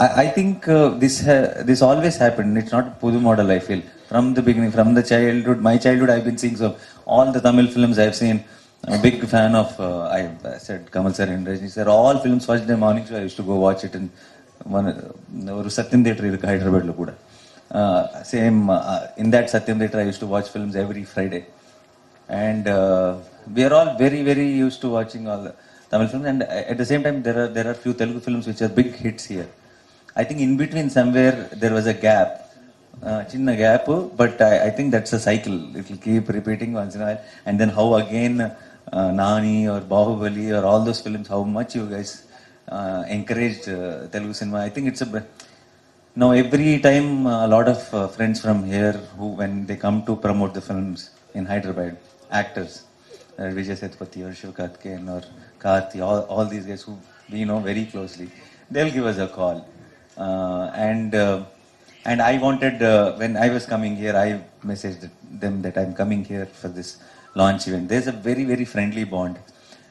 I, 0.00 0.08
I 0.22 0.28
think 0.28 0.68
uh, 0.68 0.88
this 1.02 1.14
ha- 1.28 1.62
this 1.68 1.80
always 1.82 2.16
happened. 2.16 2.58
It's 2.60 2.72
not 2.72 3.00
Pudu 3.00 3.20
model. 3.20 3.48
I 3.50 3.58
feel 3.58 3.80
from 4.10 4.32
the 4.32 4.42
beginning, 4.42 4.70
from 4.70 4.94
the 4.94 5.02
childhood, 5.02 5.60
my 5.60 5.76
childhood, 5.76 6.10
I've 6.14 6.24
been 6.24 6.38
seeing 6.38 6.56
so 6.56 6.68
all 7.06 7.32
the 7.32 7.40
Tamil 7.40 7.66
films 7.68 7.98
I've 7.98 8.14
seen. 8.14 8.36
I'm 8.84 8.94
a 8.94 9.02
big 9.02 9.16
fan 9.26 9.54
of. 9.56 9.70
Uh, 9.80 9.88
I 10.10 10.20
said 10.58 10.82
Kamal 10.94 11.12
sir 11.12 11.26
and 11.26 11.44
Rajni 11.44 11.68
sir. 11.68 11.86
All 11.96 12.18
films 12.18 12.46
first 12.46 12.66
day 12.68 12.76
morning 12.76 13.06
show. 13.06 13.16
I 13.16 13.24
used 13.28 13.38
to 13.38 13.46
go 13.50 13.56
watch 13.66 13.82
it 13.82 13.96
in 14.00 14.04
one 14.77 14.87
ஒரு 15.59 15.69
சத்யம் 15.77 16.05
theatre 16.07 16.27
இருக்கு 16.29 16.49
ஹைதராபாத்ல 16.51 16.93
கூட 17.01 17.11
same 18.31 18.61
in 19.23 19.33
that 19.35 19.51
Sathyam 19.55 19.81
theatre 19.83 20.01
I 20.03 20.07
use 20.09 20.23
to 20.23 20.29
watch 20.35 20.51
films 20.53 20.79
every 20.83 21.03
Friday 21.11 21.41
and 22.29 22.67
uh, 22.67 23.17
we 23.55 23.63
are 23.63 23.73
all 23.73 23.97
very 23.97 24.23
very 24.23 24.47
used 24.65 24.81
to 24.81 24.89
watching 24.89 25.27
all 25.27 25.41
the 25.43 25.53
Tamil 25.91 26.07
films 26.07 26.25
and 26.25 26.43
uh, 26.43 26.71
at 26.71 26.77
the 26.77 26.85
same 26.85 27.03
time 27.03 27.21
there 27.21 27.37
are 27.43 27.47
there 27.47 27.67
are 27.67 27.73
few 27.73 27.93
Telugu 27.93 28.19
films 28.19 28.47
which 28.47 28.61
are 28.61 28.69
big 28.69 28.93
hits 28.95 29.25
here. 29.25 29.49
I 30.15 30.23
think 30.23 30.39
in 30.41 30.57
between 30.57 30.89
somewhere 30.89 31.35
there 31.61 31.73
was 31.77 31.87
a 31.87 31.93
gap, 31.93 32.29
uh, 33.01 33.21
chinna 33.29 33.55
gap, 33.57 33.85
but 34.21 34.41
I, 34.41 34.67
I 34.67 34.69
think 34.69 34.91
that's 34.95 35.13
a 35.13 35.19
cycle. 35.19 35.57
It 35.75 35.89
will 35.89 35.97
keep 35.97 36.29
repeating 36.29 36.73
once 36.73 36.95
in 36.95 37.01
a 37.01 37.05
while, 37.05 37.21
and 37.45 37.59
then 37.59 37.69
how 37.69 37.87
again 37.95 38.35
uh, 38.41 39.11
Nani 39.11 39.67
or 39.67 39.81
Bahubali 39.81 40.47
or 40.57 40.63
all 40.65 40.83
those 40.89 41.01
films, 41.01 41.27
how 41.27 41.43
much 41.43 41.75
you 41.75 41.85
guys 41.95 42.11
uh, 42.17 42.26
encouraged 43.08 43.68
uh, 43.68 44.08
Telugu 44.08 44.34
cinema. 44.34 44.58
I 44.60 44.70
think 44.70 44.86
it's 44.88 45.02
a 45.02 45.24
now 46.22 46.32
every 46.32 46.80
time 46.80 47.26
uh, 47.26 47.46
a 47.46 47.48
lot 47.48 47.68
of 47.68 47.94
uh, 47.94 48.08
friends 48.08 48.40
from 48.40 48.64
here 48.64 48.94
who 49.16 49.28
when 49.40 49.66
they 49.66 49.76
come 49.76 50.04
to 50.06 50.16
promote 50.16 50.52
the 50.52 50.60
films 50.60 51.10
in 51.34 51.46
Hyderabad, 51.46 51.96
actors, 52.30 52.82
uh, 53.38 53.42
Vijay 53.42 53.76
Sethupathi 53.82 54.26
or 54.26 54.34
Shiv 54.34 54.58
or 54.58 55.22
Karthi, 55.60 56.00
all, 56.02 56.22
all 56.22 56.44
these 56.44 56.66
guys 56.66 56.82
who 56.82 56.98
we 57.30 57.44
know 57.44 57.60
very 57.60 57.84
closely, 57.84 58.28
they'll 58.70 58.90
give 58.90 59.06
us 59.06 59.18
a 59.18 59.28
call. 59.28 59.64
Uh, 60.16 60.72
and 60.74 61.14
uh, 61.14 61.44
and 62.04 62.20
I 62.20 62.38
wanted 62.38 62.82
uh, 62.82 63.12
when 63.16 63.36
I 63.36 63.50
was 63.50 63.66
coming 63.66 63.94
here, 63.94 64.16
I 64.16 64.40
messaged 64.66 65.08
them 65.30 65.62
that 65.62 65.78
I'm 65.78 65.94
coming 65.94 66.24
here 66.24 66.46
for 66.46 66.68
this 66.68 66.98
launch 67.36 67.68
event. 67.68 67.88
There's 67.88 68.08
a 68.08 68.12
very 68.12 68.44
very 68.44 68.64
friendly 68.64 69.04
bond, 69.04 69.36
uh, 69.36 69.40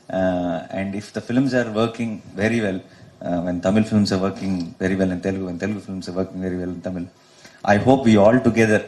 and 0.09 0.95
if 0.95 1.13
the 1.13 1.21
films 1.21 1.53
are 1.53 1.71
working 1.71 2.21
very 2.35 2.61
well, 2.61 2.79
uh, 3.21 3.41
when 3.41 3.61
Tamil 3.61 3.83
films 3.83 4.11
are 4.11 4.19
working 4.19 4.75
very 4.79 4.95
well 4.95 5.11
in 5.11 5.21
Telugu, 5.21 5.47
and 5.47 5.59
Telugu 5.59 5.81
films 5.81 6.07
are 6.09 6.13
working 6.13 6.41
very 6.41 6.57
well 6.57 6.69
in 6.69 6.81
Tamil, 6.81 7.07
I 7.65 7.77
hope 7.77 8.05
we 8.05 8.15
all 8.17 8.39
together 8.39 8.81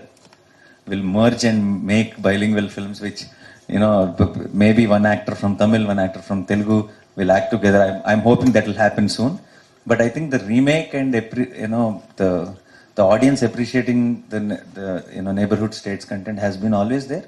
will 0.87 1.03
merge 1.03 1.43
and 1.43 1.83
make 1.85 2.21
bilingual 2.21 2.69
films, 2.69 3.01
which 3.01 3.25
you 3.67 3.79
know 3.79 4.15
maybe 4.53 4.87
one 4.87 5.05
actor 5.05 5.35
from 5.35 5.57
Tamil, 5.57 5.85
one 5.87 5.99
actor 5.99 6.21
from 6.21 6.45
Telugu 6.45 6.89
will 7.15 7.31
act 7.31 7.51
together. 7.51 7.81
I'm, 7.81 8.01
I'm 8.05 8.21
hoping 8.21 8.51
that 8.53 8.65
will 8.65 8.81
happen 8.87 9.09
soon. 9.09 9.39
But 9.85 10.01
I 10.01 10.09
think 10.09 10.31
the 10.31 10.39
remake 10.39 10.93
and 10.93 11.13
you 11.13 11.67
know 11.67 12.03
the 12.15 12.55
the 12.95 13.03
audience 13.03 13.41
appreciating 13.41 14.25
the, 14.29 14.39
the 14.73 15.05
you 15.15 15.21
know 15.21 15.31
neighborhood 15.31 15.73
states 15.73 16.05
content 16.05 16.39
has 16.39 16.57
been 16.57 16.73
always 16.73 17.07
there, 17.07 17.25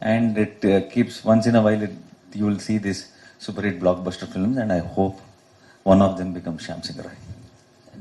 and 0.00 0.36
it 0.36 0.64
uh, 0.64 0.80
keeps 0.94 1.24
once 1.24 1.46
in 1.46 1.54
a 1.56 1.62
while 1.62 1.82
it, 1.82 1.94
you 2.34 2.44
will 2.44 2.58
see 2.58 2.78
these 2.78 3.12
super 3.38 3.62
hit 3.62 3.80
blockbuster 3.80 4.26
films, 4.26 4.56
and 4.56 4.72
I 4.72 4.78
hope 4.78 5.20
one 5.86 6.02
of 6.02 6.18
them 6.18 6.32
becomes 6.32 6.62
Shyam 6.66 6.82
Singh 6.84 7.02
Rai. 7.08 7.16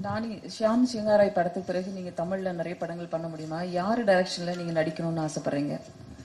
Nani 0.06 0.30
Shyam 0.56 0.82
Singharoy 0.92 1.30
படத்துக்கு 1.36 1.68
பிறகு 1.70 1.90
நீங்க 1.98 2.12
தமிழ்ல 2.18 2.52
நிறைய 2.58 2.76
படங்கள் 2.82 3.12
பண்ண 3.14 3.28
முடியுமா? 3.34 3.60
யாரு 3.76 4.02
டைரக்ஷன்ல 4.10 4.56
நீங்க 4.60 4.74
நடிக்கணும்னு 4.80 5.22
ஆசைப்படுறீங்க? 5.28 5.76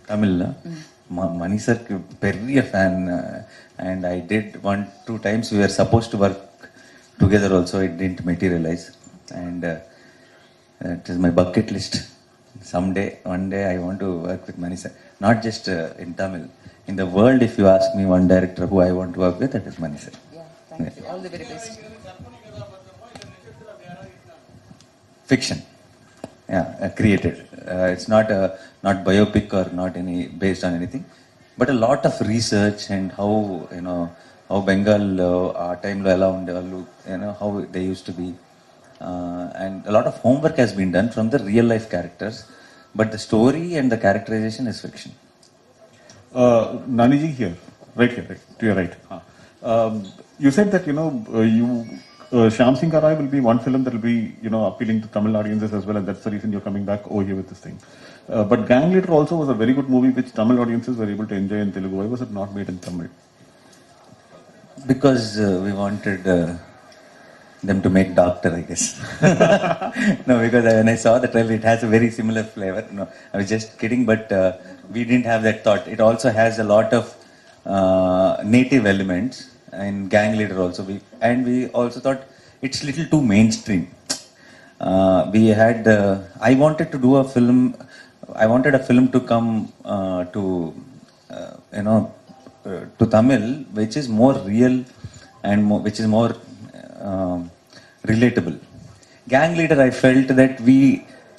தமிழ்ல? 0.09 0.45
மணி 1.43 1.59
சருக்கு 1.67 1.95
பெரிய 2.25 2.61
fan 2.71 2.99
and 3.89 4.05
I 4.13 4.17
did 4.33 4.55
one 4.73 4.83
two 5.07 5.15
times 5.27 5.51
we 5.57 5.61
are 5.67 5.75
supposed 5.81 6.11
to 6.13 6.19
work 6.27 6.43
together 7.19 7.55
also 7.59 7.81
it 7.89 7.97
didn't 8.03 8.23
materialise 8.31 8.87
and 9.43 9.67
it 10.81 11.11
is 11.15 11.23
my 11.27 11.33
bucket 11.43 11.73
list 11.79 11.99
one 13.33 13.45
day 13.53 13.63
i 13.73 13.79
want 13.79 13.99
to 14.05 14.09
work 14.27 14.43
with 14.49 14.57
mani 14.63 14.77
sir. 14.77 14.91
Not 15.25 15.37
just 15.47 15.65
uh, 15.69 16.03
in 16.03 16.11
tamil. 16.21 16.43
in 16.87 16.97
the 16.97 17.07
world, 17.07 17.43
if 17.43 17.59
you 17.59 17.67
ask 17.69 17.95
me 17.95 18.05
one 18.05 18.27
director 18.27 18.67
who 18.67 18.81
I 18.81 18.93
want 18.93 19.15
to 19.15 19.21
work 19.21 19.39
with, 19.41 19.53
that 19.53 19.67
is 19.67 19.79
Mani. 19.79 19.97
Yeah, 19.99 20.43
thank 20.69 20.81
yeah. 20.81 21.03
you. 21.03 21.09
All 21.09 21.19
the 21.19 21.29
very 21.29 21.45
best. 21.45 21.81
Fiction. 25.25 25.63
Yeah, 26.49 26.77
uh, 26.81 26.89
created. 26.89 27.47
Uh, 27.69 27.95
it's 27.95 28.09
not 28.09 28.31
a 28.31 28.59
not 28.83 29.05
biopic 29.05 29.53
or 29.53 29.73
not 29.73 29.97
any 29.97 30.27
based 30.27 30.65
on 30.65 30.75
anything, 30.75 31.05
but 31.57 31.71
a 31.71 31.79
lot 31.87 32.05
of 32.05 32.21
research 32.27 32.91
and 32.91 33.13
how 33.13 33.69
you 33.73 33.83
know 33.83 34.11
how 34.49 34.61
Bengal 34.61 35.21
uh, 35.21 35.53
our 35.65 35.77
time 35.77 36.03
lo 36.03 36.17
allowed 36.17 36.51
uh, 36.51 36.63
you 37.13 37.19
know 37.23 37.37
how 37.39 37.65
they 37.71 37.85
used 37.85 38.05
to 38.07 38.13
be, 38.13 38.35
uh, 39.01 39.51
and 39.55 39.87
a 39.87 39.93
lot 39.93 40.07
of 40.11 40.17
homework 40.27 40.57
has 40.57 40.73
been 40.73 40.91
done 40.91 41.11
from 41.11 41.31
the 41.31 41.39
real 41.39 41.67
life 41.67 41.89
characters, 41.89 42.45
but 42.97 43.13
the 43.13 43.19
story 43.19 43.77
and 43.77 43.93
the 43.93 44.01
characterization 44.07 44.67
is 44.67 44.81
fiction. 44.81 45.13
Uh, 46.35 46.79
Naniji 46.89 47.33
here, 47.35 47.57
right 47.97 48.13
here, 48.13 48.27
right, 48.29 48.59
to 48.59 48.67
your 48.67 48.75
right. 48.75 48.95
Ah. 49.11 49.23
Um, 49.63 50.05
you 50.39 50.51
said 50.51 50.71
that 50.73 50.87
you 50.87 50.93
know 50.93 51.25
uh, 51.35 51.41
you 51.41 51.87
uh, 52.33 52.49
Shyam 52.57 52.77
Singh 52.79 52.91
Karai 52.91 53.19
will 53.19 53.27
be 53.27 53.41
one 53.41 53.59
film 53.59 53.83
that 53.85 53.93
will 53.93 54.01
be 54.01 54.35
you 54.41 54.51
know 54.51 54.67
appealing 54.67 55.01
to 55.03 55.09
Tamil 55.09 55.37
audiences 55.37 55.75
as 55.75 55.87
well, 55.87 55.97
and 55.97 56.07
that's 56.07 56.23
the 56.23 56.31
reason 56.31 56.53
you're 56.53 56.61
coming 56.61 56.85
back 56.85 57.11
over 57.11 57.25
here 57.25 57.35
with 57.35 57.49
this 57.49 57.59
thing. 57.59 57.79
Uh, 58.29 58.45
but 58.45 58.69
Gang 58.69 58.93
Leader 58.93 59.11
also 59.11 59.37
was 59.37 59.49
a 59.49 59.55
very 59.55 59.73
good 59.73 59.91
movie 59.91 60.11
which 60.11 60.33
Tamil 60.33 60.61
audiences 60.61 60.97
were 60.97 61.11
able 61.11 61.27
to 61.27 61.35
enjoy 61.35 61.57
in 61.57 61.73
Telugu. 61.73 61.97
Why 61.97 62.07
was 62.07 62.23
it 62.23 62.31
not 62.31 62.55
made 62.55 62.69
in 62.69 62.79
Tamil? 62.79 63.11
because 64.87 65.39
uh, 65.39 65.61
we 65.65 65.73
wanted 65.73 66.27
uh, 66.27 66.55
them 67.69 67.79
to 67.85 67.91
make 67.91 68.15
doctor 68.15 68.51
i 68.59 68.63
guess. 68.69 68.85
No 70.29 70.35
because 70.45 70.65
when 70.65 70.89
i 70.89 70.99
saw 71.05 71.19
the 71.25 71.29
trailer 71.29 71.55
it 71.61 71.65
has 71.71 71.83
a 71.83 71.91
very 71.97 72.11
similar 72.19 72.43
flavor. 72.43 72.85
No 72.99 73.09
i 73.33 73.39
was 73.39 73.49
just 73.55 73.79
kidding 73.81 74.05
but 74.13 74.31
uh, 74.33 74.53
we 74.95 75.05
didn't 75.05 75.27
have 75.27 75.43
that 75.49 75.65
thought. 75.65 75.87
It 75.87 76.01
also 76.01 76.31
has 76.31 76.59
a 76.59 76.65
lot 76.65 76.93
of 76.93 77.15
uh, 77.67 78.43
native 78.57 78.87
elements 78.87 79.51
in 79.73 80.09
gang 80.09 80.37
leader 80.39 80.59
also. 80.65 80.83
We 80.91 81.01
and 81.21 81.45
we 81.45 81.69
also 81.69 82.01
thought 82.01 82.23
it's 82.63 82.83
little 82.89 83.07
too 83.13 83.23
mainstream. 83.23 83.85
Uh, 84.81 85.31
we 85.35 85.43
had 85.63 85.87
uh, 85.87 86.19
i 86.41 86.55
wanted 86.55 86.89
to 86.93 86.99
do 87.07 87.17
a 87.17 87.25
film 87.35 87.77
i 88.43 88.47
wanted 88.53 88.75
a 88.79 88.83
film 88.89 89.07
to 89.15 89.21
come 89.33 89.49
uh, 89.95 90.25
to 90.35 90.43
uh, 91.35 91.53
you 91.79 91.83
know 91.83 91.99
to 92.99 93.05
tamil 93.15 93.45
which 93.79 93.95
is 94.01 94.07
more 94.21 94.35
real 94.53 94.77
and 95.49 95.65
more, 95.69 95.81
which 95.87 95.99
is 96.03 96.07
more 96.07 96.31
um, 97.01 97.41
relatable 98.05 98.57
gang 99.27 99.55
leader 99.57 99.79
i 99.81 99.91
felt 100.05 100.29
that 100.41 100.55
we 100.61 100.79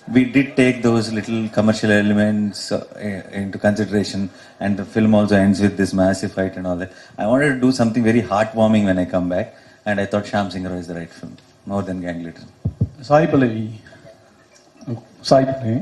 we 0.07 0.21
did 0.35 0.47
take 0.55 0.77
those 0.81 1.05
little 1.17 1.41
commercial 1.49 1.91
elements 1.91 2.71
uh, 2.71 2.83
into 3.33 3.57
consideration 3.57 4.21
and 4.59 4.77
the 4.77 4.85
film 4.85 5.13
also 5.19 5.35
ends 5.35 5.61
with 5.61 5.75
this 5.77 5.93
massive 5.93 6.31
fight 6.31 6.55
and 6.57 6.67
all 6.67 6.79
that 6.83 6.91
i 7.17 7.27
wanted 7.27 7.49
to 7.55 7.59
do 7.59 7.71
something 7.71 8.03
very 8.03 8.23
heartwarming 8.31 8.85
when 8.85 8.99
i 8.99 9.05
come 9.15 9.29
back 9.29 9.49
and 9.85 9.99
i 9.99 10.05
thought 10.05 10.25
sham 10.25 10.49
singh 10.51 10.67
is 10.81 10.87
the 10.87 10.97
right 11.01 11.13
film 11.19 11.35
more 11.67 11.83
than 11.89 11.99
gang 12.07 12.21
leader 12.27 12.47
Sai 13.07 13.27
Pallavi 13.31 13.63
Sai 15.29 15.47
Pallavi 15.47 15.75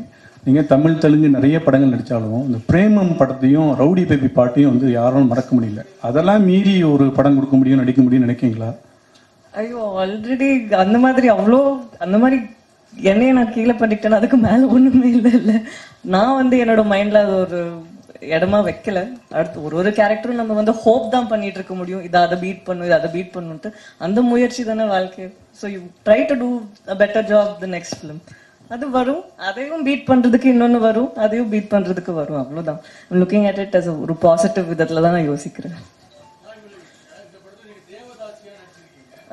நீங்கள் 0.45 0.67
தமிழ் 0.73 0.99
தெலுங்கு 1.03 1.29
நிறைய 1.35 1.55
படங்கள் 1.65 1.91
நடித்தாலும் 1.93 2.43
இந்த 2.47 2.59
பிரேமம் 2.69 3.11
படத்தையும் 3.21 3.69
rowdy 3.81 4.03
baby 4.11 4.29
பாட்டையும் 4.37 4.71
வந்து 4.73 4.87
யாரும் 4.99 5.27
மறக்க 5.31 5.51
முடியல 5.55 5.81
அதெல்லாம் 6.07 6.45
மீறி 6.49 6.75
ஒரு 6.91 7.05
படம் 7.17 7.37
கொடுக்க 7.37 7.55
முடியும் 7.59 7.81
நடிக்க 7.83 8.01
முடியும்னு 8.05 8.27
நினைக்கிறீங்களா 8.27 8.69
ஐயோ 9.59 9.83
ஆல்ரெடி 10.01 10.49
அந்த 10.83 10.97
மாதிரி 11.03 11.27
அவ்வளோ 11.35 11.59
அந்த 12.05 12.17
மாதிரி 12.23 12.37
என்னைய 12.93 13.31
நான் 13.37 13.53
கீழே 13.55 13.73
பண்ணிட்டேன் 13.79 14.19
அதுக்கு 14.19 14.37
மேல 14.47 14.67
ஒண்ணுமே 14.75 15.07
இல்லை 15.15 15.31
இல்லை. 15.39 15.55
நான் 16.15 16.37
வந்து 16.41 16.55
என்னோட 16.63 16.81
மைண்ட்ல 16.91 17.21
அது 17.25 17.33
ஒரு 17.45 17.59
இடமா 18.35 18.59
வைக்கல. 18.67 18.99
அடுத்து 19.37 19.63
ஒரு 19.67 19.75
ஒரு 19.81 19.89
கேரக்டரும் 19.99 20.39
நம்ம 20.41 20.55
வந்து 20.59 20.73
ஹோப் 20.83 21.05
தான் 21.15 21.29
பண்ணிட்டு 21.31 21.59
இருக்க 21.59 21.75
முடியும். 21.81 22.03
இதை 22.07 22.19
அதை 22.27 22.37
பீட் 22.43 22.65
பண்ணும் 22.67 22.87
இதை 22.87 22.97
அதை 22.99 23.09
பீட் 23.15 23.35
பண்ணுன்ட்டு. 23.35 23.69
அந்த 24.05 24.21
முயற்சி 24.31 24.63
தானே 24.69 24.87
வாழ்க்கை. 24.95 25.27
So 25.59 25.67
you 25.75 25.81
try 26.07 26.19
to 26.31 26.37
do 26.43 26.49
a 26.93 26.97
better 27.03 27.27
job 27.31 27.53
the 27.63 27.69
next 27.75 27.97
film 27.99 28.21
அது 28.75 28.87
வரும். 28.97 29.21
அதையும் 29.49 29.85
பீட் 29.87 30.09
பண்றதுக்கு 30.09 30.47
இன்னொன்னு 30.53 30.79
வரும். 30.89 31.11
அதையும் 31.25 31.51
பீட் 31.53 31.71
பண்றதுக்கு 31.75 32.13
வரும். 32.21 32.41
அவ்வளோதான் 32.43 32.81
லுக்கிங் 33.21 33.47
அட் 33.51 33.61
இட் 33.65 33.77
அஸ் 33.79 33.89
ஒரு 34.03 34.15
பாசிட்டிவ் 34.25 34.67
விதத்துல 34.73 35.03
தான் 35.05 35.17
நான் 35.17 35.29
யோசிக்கிறேன். 35.31 35.77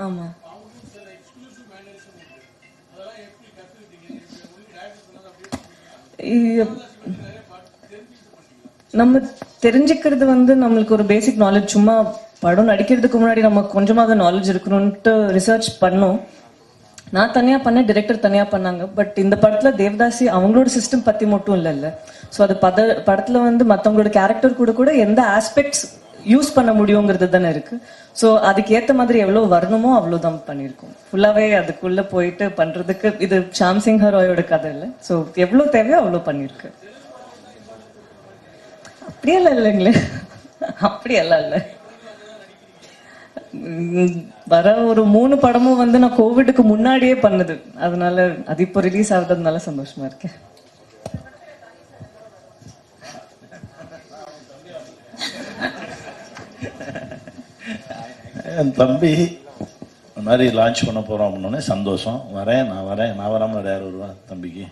ஆமா. 0.05 0.27
நம்ம 9.01 9.21
தெரிஞ்சுக்கிறது 9.65 10.25
வந்து 10.25 10.53
நம்மளுக்கு 10.55 10.91
ஒரு 10.91 11.05
பேசிக் 11.05 11.43
நாலேஜ் 11.43 11.75
சும்மா 11.77 11.95
படம் 12.45 12.71
நடிக்கிறதுக்கு 12.71 13.19
முன்னாடி 13.21 13.41
நம்ம 13.41 13.63
கொஞ்சமாக 13.75 14.15
நாலேஜ் 14.15 14.49
இருக்கணும்ட்டு 14.53 15.13
ரிசர்ச் 15.37 15.69
பண்ணோம். 15.83 16.19
நான் 17.17 17.33
தனியா 17.33 17.57
பண்ணேன் 17.65 17.89
டிரெக்டர் 17.91 18.25
தனியா 18.27 18.45
பண்ணாங்க. 18.55 18.85
பட் 18.99 19.17
இந்த 19.25 19.37
படத்துல 19.43 19.71
தேவதாசி 19.83 20.25
அவங்களோட 20.37 20.69
சிஸ்டம் 20.77 21.07
பத்தி 21.09 21.27
மட்டும் 21.27 21.57
இல்லைல்ல. 21.59 21.89
ஸோ 22.35 22.43
அது 22.47 22.55
பத 22.65 22.79
படத்துல 23.09 23.43
வந்து 23.49 23.65
மற்றவங்களோட 23.73 24.11
கேரக்டர் 24.19 24.61
கூட 24.61 24.73
கூட 24.73 24.93
எந்த 25.07 25.21
ஆஸ்பெக்ட்ஸ் 25.37 25.85
யூஸ் 26.33 26.51
பண்ண 26.57 26.71
முடியுங்கிறது 26.81 27.27
தானே 27.35 27.49
இருக்கு. 27.55 27.77
ஸோ 28.21 28.27
அதுக்கு 28.49 28.75
ஏத்த 28.79 28.93
மாதிரி 29.01 29.19
எவ்வளோ 29.25 29.45
வரணுமோ 29.55 29.91
அவ்வளவுதான் 29.99 30.39
பண்ணியிருக்கோம். 30.49 30.95
ஃபுல்லாவே 31.09 31.47
அதுக்குள்ள 31.61 32.03
போயிட்டு 32.15 32.47
பண்றதுக்கு 32.61 33.11
இது 33.27 33.39
ஷாம் 33.61 33.83
சிங் 33.87 34.03
ராயோட 34.17 34.45
கதை 34.53 34.71
இல்லை. 34.75 34.89
ஸோ 35.09 35.17
எவ்வளோ 35.47 35.67
தேவையோ 35.77 35.99
அவ்வளோ 36.03 36.23
பண்ணியிருக்கு. 36.29 36.71
அப்படியெல்லாம் 39.11 39.57
இல்லைங்களே. 39.61 39.95
அப்படியெல்லாம் 40.89 41.43
இல்லை 41.47 41.61
வர 44.53 44.67
ஒரு 44.89 45.03
மூணு 45.15 45.35
படமும் 45.45 45.81
வந்து 45.83 46.01
நான் 46.03 46.19
கோவிடுக்கு 46.19 46.63
முன்னாடியே 46.71 47.15
பண்ணது. 47.25 47.55
அதனால 47.87 48.27
அது 48.53 48.61
இப்போ 48.67 48.81
ரிலீஸ் 48.87 49.13
ஆகுறதுனால 49.17 49.61
சந்தோஷமா 49.69 50.05
இருக்கேன். 50.11 50.35
என் 58.57 58.73
தம்பி 58.73 59.13
இந்த 60.09 60.21
மாதிரி 60.27 60.45
லான்ச் 60.59 60.87
பண்ண 60.87 61.01
போகிறோம் 61.03 61.29
அப்படின்னோடனே 61.29 61.63
சந்தோஷம் 61.67 62.21
வரேன் 62.35 62.67
நான் 62.67 62.89
வரேன் 62.91 63.15
நான் 63.15 63.33
வராமல் 63.35 63.67
யார் 63.67 63.87
வருவா 63.87 64.09
தம்பிக்கு 64.29 64.65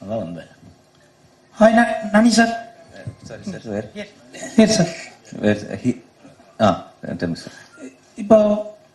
அதான் 0.00 0.22
வந்தேன் 0.24 0.50
hi 1.58 1.76
Nani 2.14 2.32
sir 2.38 2.54
Sorry, 3.24 3.44
sir. 3.44 3.60
Where? 3.66 3.86
Yes 4.62 4.76
sir 4.76 4.92
Where? 5.40 5.58
He. 5.82 5.90
Ah, 6.60 6.74
tell 7.14 7.30
me, 7.32 7.36
sir. 7.36 7.52
இப்போ 8.18 8.36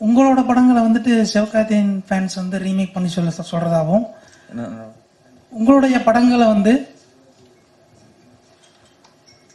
உங்களோட 0.02 0.42
படங்களை 0.48 0.82
வந்துட்டு 0.84 1.13
சிவகார்த்தியன் 1.32 1.92
ஃபேன்ஸ் 2.08 2.36
வந்து 2.36 2.58
ரீமேக் 2.60 2.94
பண்ணி 2.94 3.10
சொல்ல 3.10 3.32
no. 4.56 4.65
உங்களுடைய 5.52 5.98
படங்களை 6.04 6.46
வந்து 6.48 6.74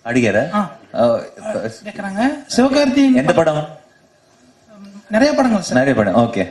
அடிகார 0.05 0.39
ஆ. 0.55 0.61
கேக்குறாங்க 1.87 2.23
சிவகார்த்தியன் 2.57 3.19
எந்த 3.23 3.35
படம் 3.35 3.63
நிறைய 5.11 5.35
படங்கள் 5.35 5.63
சார் 5.63 5.79
நிறைய 5.79 5.95
படம் 5.95 6.15
ஓகே 6.15 6.45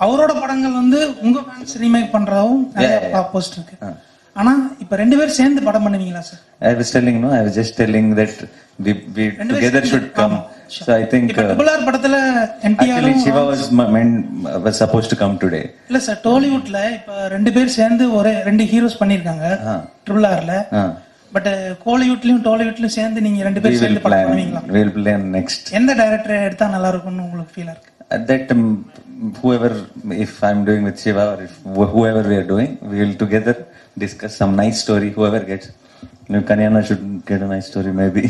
அவரோட 0.00 0.40
படங்கள் 0.40 0.72
வந்து 0.72 1.14
உங்க 1.22 1.40
ஃபேன்ஸ் 1.40 1.74
ரீமேக் 1.80 2.12
பண்றதாவும் 2.12 2.62
நிறைய. 2.74 3.22
போஸ்ட் 3.32 3.52
இருக்கு 3.52 3.94
ஆனா 4.36 4.52
இப்ப 4.78 4.96
ரெண்டு 4.96 5.16
பேரும் 5.16 5.32
சேர்ந்து 5.32 5.62
படம் 5.62 5.84
பண்ணுவீங்களா 5.86 6.18
sir 6.18 6.42
I 6.60 6.74
was 6.74 6.90
telling 6.92 7.20
no, 7.20 7.30
I 7.30 7.42
was 7.42 7.54
just 7.56 7.76
telling 7.76 8.14
that 8.14 8.34
we, 8.84 8.92
we 9.16 9.24
ரெண்டு 9.36 9.54
பேரும் 9.54 9.54
together 9.54 9.82
சேர்ந்து- 9.82 9.92
should 9.92 10.12
come. 10.14 10.36
So 10.66 10.94
I 10.96 11.04
think 11.04 11.30
இப்ப 11.30 11.42
uh, 11.42 11.46
ட்ரிபிள் 11.46 11.70
ஆர் 11.70 11.84
படத்துல 11.88 12.16
Shiva 13.24 13.42
was 13.50 13.62
m- 13.72 13.90
meant 13.94 14.16
was 14.64 14.76
supposed 14.78 15.10
to 15.10 15.16
come 15.16 15.38
today. 15.38 15.64
இல்ல 15.86 15.98
சார் 15.98 16.20
டோலிவுட்ல 16.24 16.92
இப்ப 16.92 17.28
ரெண்டு 17.28 17.52
பேர் 17.52 17.68
சேர்ந்து 17.68 18.14
ஒரே 18.14 18.42
ரெண்டு 18.42 18.64
ஹீரோஸ் 18.64 18.98
பண்ணிருக்காங்க. 19.00 19.46
ட்ரிபிள் 20.06 20.26
ஆர்ல. 20.26 20.54
பட் 21.32 21.48
கோலிவுட்லயும் 21.84 22.42
டோலிவுட்லயும் 22.46 22.96
சேர்ந்து 22.98 23.20
நீங்க 23.26 23.42
ரெண்டு 23.46 23.60
பேரும் 23.62 23.82
சேர்ந்து 23.82 24.02
படம். 24.06 24.24
பண்ணுவீங்களா 24.26 24.60
We 24.68 24.80
will 24.82 24.94
plan 24.98 25.22
next. 25.36 25.64
எந்த 25.78 25.92
டைரக்டர் 26.00 26.44
எடுத்தா 26.46 26.68
நல்லா 26.74 26.90
இருக்கும்னு 26.94 27.24
உங்களுக்கு 27.28 27.54
ஃபீலா 27.56 27.74
இருக்கு 27.74 27.94
At 28.10 28.22
that 28.28 28.50
um, 28.54 28.62
whoever, 29.38 29.70
if 30.18 30.34
I'm 30.42 30.60
doing 30.64 30.82
with 30.84 30.98
Shiva 31.02 31.24
or 31.32 31.38
if 31.46 31.54
wh- 31.76 31.90
whoever 31.94 32.22
we 32.30 32.36
are 32.36 32.46
doing, 32.46 32.70
we 32.90 32.96
will 33.00 33.16
together 33.22 33.54
discuss 33.96 34.32
some 34.40 34.52
nice 34.56 34.78
story. 34.84 35.08
Whoever 35.10 35.40
gets, 35.42 35.66
you 36.24 36.32
know, 36.32 36.42
Kanyana 36.42 36.80
should 36.88 37.02
get 37.26 37.42
a 37.42 37.50
nice 37.52 37.66
story 37.66 37.92
maybe. 37.92 38.22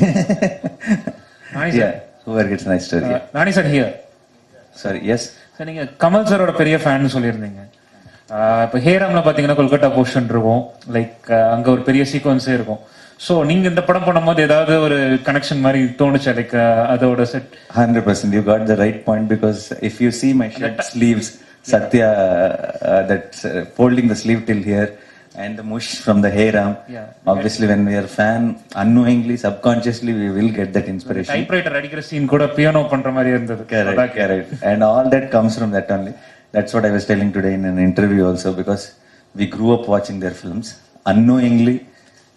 Nice, 1.54 1.74
yeah, 1.74 1.92
whoever 2.24 2.46
gets 2.48 2.64
a 2.64 2.72
nice 2.72 2.87
story. 2.88 3.08
yeah. 3.08 3.22
Nani 3.37 3.52
sir 3.58 3.68
here 3.74 3.92
Sorry, 4.76 5.00
yes. 5.04 5.22
Sir 5.56 5.68
நீங்க 5.68 5.84
கமல் 6.02 6.28
சாரோட 6.30 6.52
பெரிய 6.58 6.76
fan 6.82 7.12
சொல்லியிருந்தீங்க 7.14 7.62
இப்ப 8.66 8.78
ஹேராம்ல 8.86 9.20
பாத்தீங்கன்னா 9.26 9.58
Kolkata 9.58 9.88
portion 9.96 10.30
இருக்கும் 10.34 10.62
like 10.96 11.28
அங்க 11.54 11.68
ஒரு 11.74 11.82
பெரிய 11.88 12.02
சீக்வன்ஸே 12.12 12.54
இருக்கும் 12.58 12.80
சோ 13.26 13.34
நீங்க 13.50 13.66
இந்த 13.72 13.82
படம் 13.88 14.06
பண்ணும்போது 14.08 14.40
ஏதாவது 14.48 14.74
ஒரு 14.86 14.98
கனெக்ஷன் 15.28 15.64
மாதிரி 15.66 15.80
தோணுச்சா 16.00 16.34
லைக் 16.40 16.56
அதோட 16.94 17.22
set 17.34 17.52
you 18.36 18.42
got 18.52 18.64
the 18.72 18.78
right 18.84 19.00
point 19.04 19.26
because 19.34 19.60
if 19.90 19.96
you 20.04 20.10
see 20.20 20.32
my 20.42 20.48
shirt 20.58 20.80
sleeves, 20.92 21.28
Satya, 21.62 22.08
uh, 22.90 23.02
that's 23.02 23.44
uh, 23.44 23.64
folding 23.76 24.06
the 24.12 24.18
sleeve 24.22 24.42
till 24.46 24.62
here, 24.62 24.88
and 25.34 25.58
the 25.58 25.62
mush 25.62 25.88
from 25.96 26.18
the 26.20 26.30
Heyram. 26.30 26.70
Yeah. 26.88 27.06
Obviously, 27.26 27.66
when 27.66 27.84
we 27.84 27.94
are 27.94 28.08
fan, 28.18 28.42
unknowingly, 28.74 29.36
subconsciously, 29.36 30.12
we 30.12 30.28
will 30.30 30.50
get 30.50 30.72
that 30.76 30.88
inspiration. 30.94 31.32
Typewriter 31.34 31.76
அடிக்கிற 31.80 32.02
scene 32.10 32.30
கூட 32.32 32.46
piano 32.58 32.82
பண்ற 32.94 33.10
மாதிரி 33.16 33.32
இருந்தது 33.36 33.64
Correct, 33.74 34.14
correct. 34.22 34.50
And 34.70 34.82
all 34.90 35.06
that 35.16 35.26
comes 35.36 35.54
from 35.60 35.72
that 35.78 35.90
only. 35.96 36.14
That's 36.50 36.72
what 36.72 36.87
I 36.87 36.90
was 36.90 37.04
telling 37.04 37.32
today 37.32 37.52
in 37.52 37.64
an 37.66 37.78
interview 37.78 38.26
also 38.26 38.54
because 38.54 38.94
we 39.34 39.46
grew 39.46 39.74
up 39.74 39.87
watching 39.87 40.18
their 40.18 40.30
films. 40.30 40.80
Unknowingly, 41.04 41.87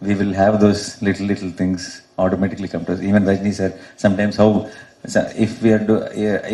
we 0.01 0.15
will 0.15 0.33
have 0.33 0.59
those 0.59 1.01
little, 1.01 1.25
little 1.25 1.51
things 1.51 2.01
automatically 2.17 2.67
come 2.67 2.83
to 2.85 2.93
us. 2.93 3.01
Even 3.01 3.23
Rajni 3.23 3.53
sir, 3.53 3.73
sometimes 3.95 4.35
how, 4.35 4.69
if 5.05 5.61
we 5.61 5.71
are, 5.71 5.79
do, 5.79 5.95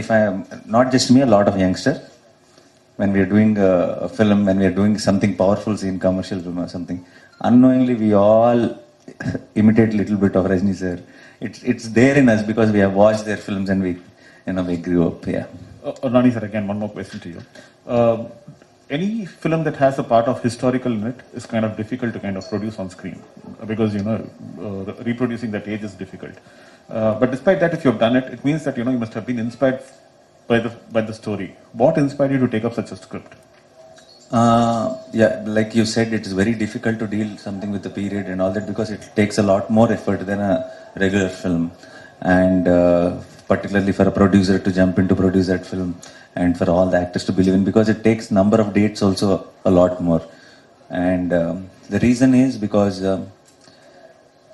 if 0.04 0.12
I 0.12 0.20
am, 0.20 0.46
not 0.66 0.92
just 0.92 1.10
me, 1.10 1.22
a 1.22 1.26
lot 1.26 1.48
of 1.48 1.58
youngsters, 1.58 2.00
when 2.98 3.12
we 3.12 3.20
are 3.22 3.26
doing 3.26 3.58
a, 3.58 4.08
film, 4.10 4.46
when 4.46 4.60
we 4.60 4.66
are 4.66 4.72
doing 4.72 4.98
something 5.00 5.36
powerful 5.36 5.76
scene, 5.78 6.00
commercial 6.00 6.40
film 6.40 6.60
or 6.60 6.68
something, 6.68 7.04
unknowingly 7.42 7.96
we 7.96 8.14
all 8.14 8.78
imitate 9.56 9.94
little 9.94 10.18
bit 10.18 10.36
of 10.36 10.46
Rajni 10.46 10.76
sir. 10.76 11.02
It's, 11.40 11.64
it's 11.64 11.90
there 11.90 12.18
in 12.18 12.30
us 12.30 12.44
because 12.44 12.72
we 12.72 12.80
have 12.80 12.94
watched 12.94 13.26
their 13.26 13.38
films 13.38 13.70
and 13.70 13.82
we, 13.82 13.98
you 14.46 14.54
know, 14.54 14.64
we 14.64 14.78
grew 14.78 15.08
up, 15.08 15.26
yeah. 15.26 15.48
Uh, 15.88 15.92
uh, 16.04 16.32
sir, 16.32 16.44
again, 16.44 16.68
one 16.68 16.80
more 16.80 16.90
question 16.90 17.20
to 17.22 17.30
you. 17.30 17.42
Uh, 17.88 18.26
any 18.90 19.26
film 19.26 19.64
that 19.64 19.76
has 19.78 19.98
a 20.00 20.04
part 20.04 20.26
of 20.28 20.42
historical 20.44 20.92
in 20.92 21.04
it 21.08 21.20
is 21.34 21.46
kind 21.46 21.64
of 21.64 21.78
difficult 21.78 22.14
to 22.14 22.20
kind 22.20 22.36
of 22.36 22.48
produce 22.50 22.78
on 22.80 22.90
screen 22.90 23.22
because 23.66 23.94
you 23.96 24.04
know 24.04 24.18
uh, 24.66 25.04
reproducing 25.10 25.52
that 25.52 25.68
age 25.68 25.84
is 25.84 25.94
difficult. 25.94 26.36
Uh, 26.90 27.18
but 27.20 27.32
despite 27.32 27.60
that, 27.62 27.74
if 27.74 27.86
you've 27.86 28.00
done 28.00 28.18
it, 28.18 28.26
it 28.34 28.44
means 28.44 28.66
that 28.66 28.78
you 28.78 28.84
know 28.84 28.92
you 28.92 28.98
must 28.98 29.14
have 29.14 29.26
been 29.26 29.40
inspired 29.40 29.82
by 30.48 30.60
the 30.60 30.72
by 30.92 31.02
the 31.02 31.14
story. 31.14 31.56
What 31.72 31.98
inspired 31.98 32.32
you 32.32 32.40
to 32.40 32.50
take 32.50 32.66
up 32.66 32.74
such 32.74 32.92
a 32.92 32.98
script? 32.98 33.34
Uh, 34.32 34.98
yeah, 35.14 35.42
like 35.46 35.74
you 35.74 35.86
said, 35.86 36.12
it 36.12 36.26
is 36.26 36.34
very 36.34 36.54
difficult 36.54 37.00
to 37.00 37.08
deal 37.08 37.38
something 37.38 37.72
with 37.72 37.84
the 37.84 37.94
period 38.02 38.26
and 38.26 38.42
all 38.42 38.52
that 38.52 38.68
because 38.68 38.92
it 38.92 39.10
takes 39.16 39.38
a 39.38 39.44
lot 39.44 39.70
more 39.70 39.90
effort 39.90 40.26
than 40.26 40.42
a 40.42 40.54
regular 40.98 41.30
film, 41.30 41.72
and 42.22 42.68
uh, 42.68 43.18
particularly 43.48 43.92
for 43.92 44.04
a 44.04 44.12
producer 44.12 44.60
to 44.60 44.72
jump 44.72 45.00
into 45.00 45.16
produce 45.16 45.48
that 45.48 45.66
film, 45.66 46.00
and 46.36 46.58
for 46.58 46.70
all 46.70 46.88
the 46.90 47.00
actors 47.00 47.26
to 47.26 47.32
believe 47.32 47.54
in 47.54 47.64
because 47.64 47.90
it 47.90 48.04
takes 48.04 48.32
number 48.32 48.60
of 48.62 48.74
dates 48.74 49.02
also 49.02 49.48
a 49.66 49.72
lot 49.72 50.02
more, 50.02 50.22
and 50.90 51.34
um, 51.34 51.70
the 51.90 52.00
reason 52.00 52.34
is 52.36 52.58
because. 52.58 53.04
Um, 53.04 53.32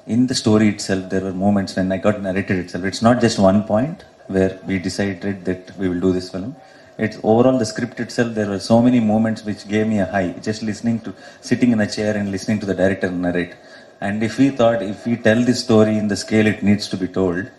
in 0.06 0.28
the 0.28 0.36
story 0.36 0.68
itself, 0.68 1.10
there 1.10 1.22
were 1.22 1.32
moments 1.32 1.76
when 1.78 1.90
I 1.92 1.98
got 1.98 2.22
narrated 2.22 2.58
itself. 2.58 2.84
It's 2.84 3.02
not 3.02 3.22
just 3.22 3.40
one 3.40 3.64
point 3.64 4.04
where 4.28 4.60
we 4.68 4.80
decided 4.80 5.46
that 5.46 5.72
we 5.78 5.88
will 5.88 6.00
do 6.00 6.12
this 6.12 6.30
film. 6.30 6.56
It's 6.98 7.18
overall 7.24 7.58
the 7.58 7.66
script 7.66 8.00
itself. 8.00 8.36
There 8.36 8.50
were 8.50 8.60
so 8.60 8.82
many 8.82 9.00
moments 9.00 9.44
which 9.46 9.68
gave 9.68 9.88
me 9.88 10.00
a 10.00 10.06
high. 10.06 10.32
Just 10.42 10.62
listening 10.62 11.00
to, 11.02 11.14
sitting 11.42 11.72
in 11.72 11.80
a 11.80 11.88
chair 11.88 12.16
and 12.16 12.32
listening 12.32 12.60
to 12.60 12.66
the 12.66 12.74
director 12.74 13.10
narrate. 13.10 13.56
And 14.02 14.22
if 14.22 14.38
we 14.38 14.50
thought, 14.50 14.82
if 14.82 15.06
we 15.06 15.16
tell 15.16 15.42
this 15.42 15.64
story 15.64 15.98
in 15.98 16.08
the 16.10 16.18
scale 16.18 16.48
it 16.48 16.62
needs 16.62 16.88
to 16.90 16.98
be 16.98 17.08
told, 17.08 17.50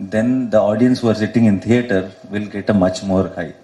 then 0.00 0.50
the 0.50 0.60
audience 0.60 1.00
who 1.00 1.08
are 1.08 1.14
sitting 1.14 1.46
in 1.46 1.60
theater 1.60 2.10
will 2.30 2.46
get 2.46 2.68
a 2.68 2.74
much 2.74 3.02
more 3.02 3.28
high. 3.28 3.54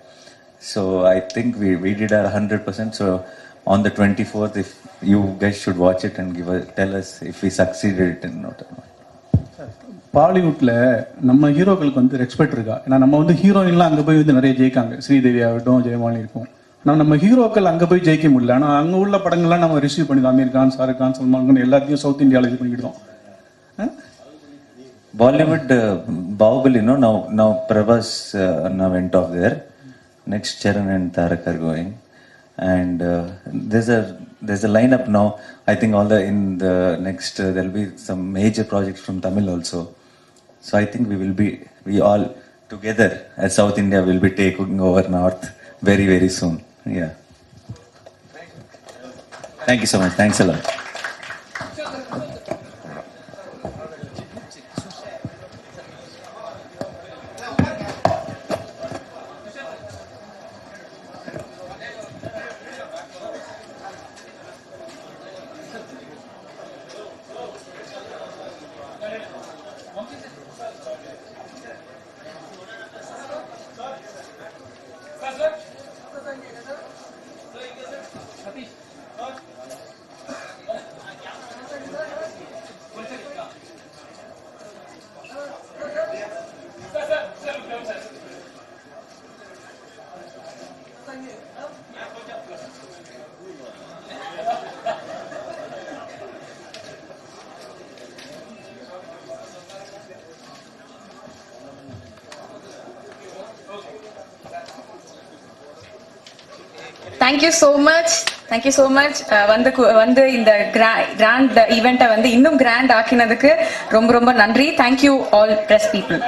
So 0.63 1.05
I 1.07 1.21
think 1.21 1.57
we, 1.57 1.77
we 1.77 1.95
did 1.95 2.13
our 2.13 2.31
100%. 2.31 2.95
So 2.95 3.27
on 3.67 3.83
the 3.83 3.91
24th, 3.91 4.57
if 4.57 4.71
you 5.03 5.37
guys 5.39 5.61
should 5.61 5.77
watch 5.79 6.05
it 6.05 6.19
and 6.19 6.35
give 6.35 6.49
a, 6.49 6.65
tell 6.65 6.95
us 6.95 7.23
if 7.23 7.43
we 7.43 7.51
succeeded 7.53 8.25
it 8.25 8.35
not. 8.37 8.63
பாலிவுட்டில் 10.15 10.73
நம்ம 11.29 11.49
ஹீரோக்களுக்கு 11.57 12.01
வந்து 12.01 12.19
respect 12.23 12.55
இருக்கா 12.57 12.75
ஏன்னா 12.87 12.97
நம்ம 13.03 13.19
வந்து 13.21 13.35
ஹீரோயின்லாம் 13.43 13.91
அங்கே 13.91 14.03
போய் 14.09 14.19
வந்து 14.19 14.35
நிறைய 14.39 14.53
ஜெயிக்காங்க 14.59 14.95
ஸ்ரீதேவி 15.05 15.41
ஆகட்டும் 15.47 15.85
ஜெயமாலி 15.87 16.21
இருக்கும் 16.23 16.49
ஆனால் 16.85 16.99
நம்ம 17.03 17.17
ஹீரோக்கள் 17.23 17.71
அங்கே 17.71 17.87
போய் 17.91 18.05
ஜெயிக்க 18.09 18.29
முடியல 18.35 18.55
ஆனால் 18.59 18.77
அங்கே 18.81 18.99
உள்ள 19.05 19.19
படங்கள்லாம் 19.27 19.65
நம்ம 19.65 19.79
ரிசீவ் 19.87 20.09
பண்ணிடுவோம் 20.09 20.35
அமீர் 20.35 20.53
கான் 20.57 20.75
ஷாருக் 20.77 21.01
கான் 21.01 21.17
சல்மான் 21.19 21.47
கான் 21.49 21.63
எல்லாத்தையும் 21.67 22.03
சவுத் 22.05 22.25
இந்தியாவில் 22.27 22.49
இது 22.51 22.59
பண்ணிக்கிட்டோம் 22.61 22.99
Bollywood, 25.17 25.71
uh, 25.71 26.03
Bahubali, 26.11 26.83
no, 26.83 26.97
now, 26.97 27.29
now 27.31 27.67
Prabhas 27.69 28.35
now 28.73 28.91
went 28.91 29.15
off 29.15 29.31
there. 29.33 29.67
next 30.27 30.63
Charan 30.63 30.89
and 30.89 31.13
Tarak 31.13 31.47
are 31.47 31.59
going. 31.59 31.99
And 32.59 33.03
uh, 33.03 33.31
there's 33.47 33.89
a 33.89 34.21
there's 34.41 34.65
a 34.65 34.69
lineup 34.69 35.09
now. 35.09 35.41
I 35.67 35.75
think 35.75 35.95
all 35.95 36.05
the 36.05 36.23
in 36.23 36.59
the 36.59 36.99
next 37.01 37.41
uh, 37.41 37.51
there'll 37.53 37.71
be 37.71 37.97
some 37.97 38.33
major 38.33 38.65
projects 38.65 39.01
from 39.01 39.21
Tamil 39.21 39.49
also. 39.51 39.95
So 40.61 40.79
I 40.79 40.85
think 40.85 41.09
we 41.09 41.17
will 41.17 41.33
be 41.33 41.61
we 41.85 42.01
all 42.01 42.35
together 42.69 43.27
as 43.37 43.55
South 43.57 43.79
India 43.79 44.03
will 44.03 44.21
be 44.21 44.31
taking 44.31 44.81
over 44.81 45.09
North 45.09 45.51
very 45.81 46.07
very 46.07 46.29
soon. 46.29 46.63
Yeah. 46.87 47.15
Thank 49.67 49.81
you 49.81 49.87
so 49.87 49.99
much. 49.99 50.13
Thanks 50.13 50.41
a 50.41 50.45
lot. 50.45 50.82
Thank you 107.23 107.51
so 107.61 107.69
much 107.83 108.13
thank you 108.51 108.73
so 108.77 108.85
much 108.91 109.19
வந்து 109.47 109.71
வந்து 109.95 110.33
இந்த 110.33 110.53
grand 110.73 111.59
ஈவெண்ட்டை 111.79 112.09
வந்து 112.09 112.31
இன்னும் 112.31 112.57
grand 112.57 112.93
ஆக்கினதுக்கு 112.93 113.53
ரொம்ப 113.89 114.13
ரொம்ப 114.13 114.33
நன்றி. 114.33 114.69
Thank you 114.77 115.13
all 115.31 115.55
press 115.69 115.91
people 115.93 116.21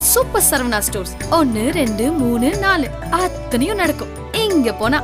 super 0.00 0.33
Saravana 0.50 0.78
stores 0.78 1.14
ஒன்னு 1.30 1.62
ரெண்டு 1.72 2.04
மூணு 2.12 2.48
நாலு 2.56 2.88
அத்தனையும் 3.20 3.76
நடக்கும் 3.76 4.12
இங்க 4.44 4.72
போனா 4.72 5.00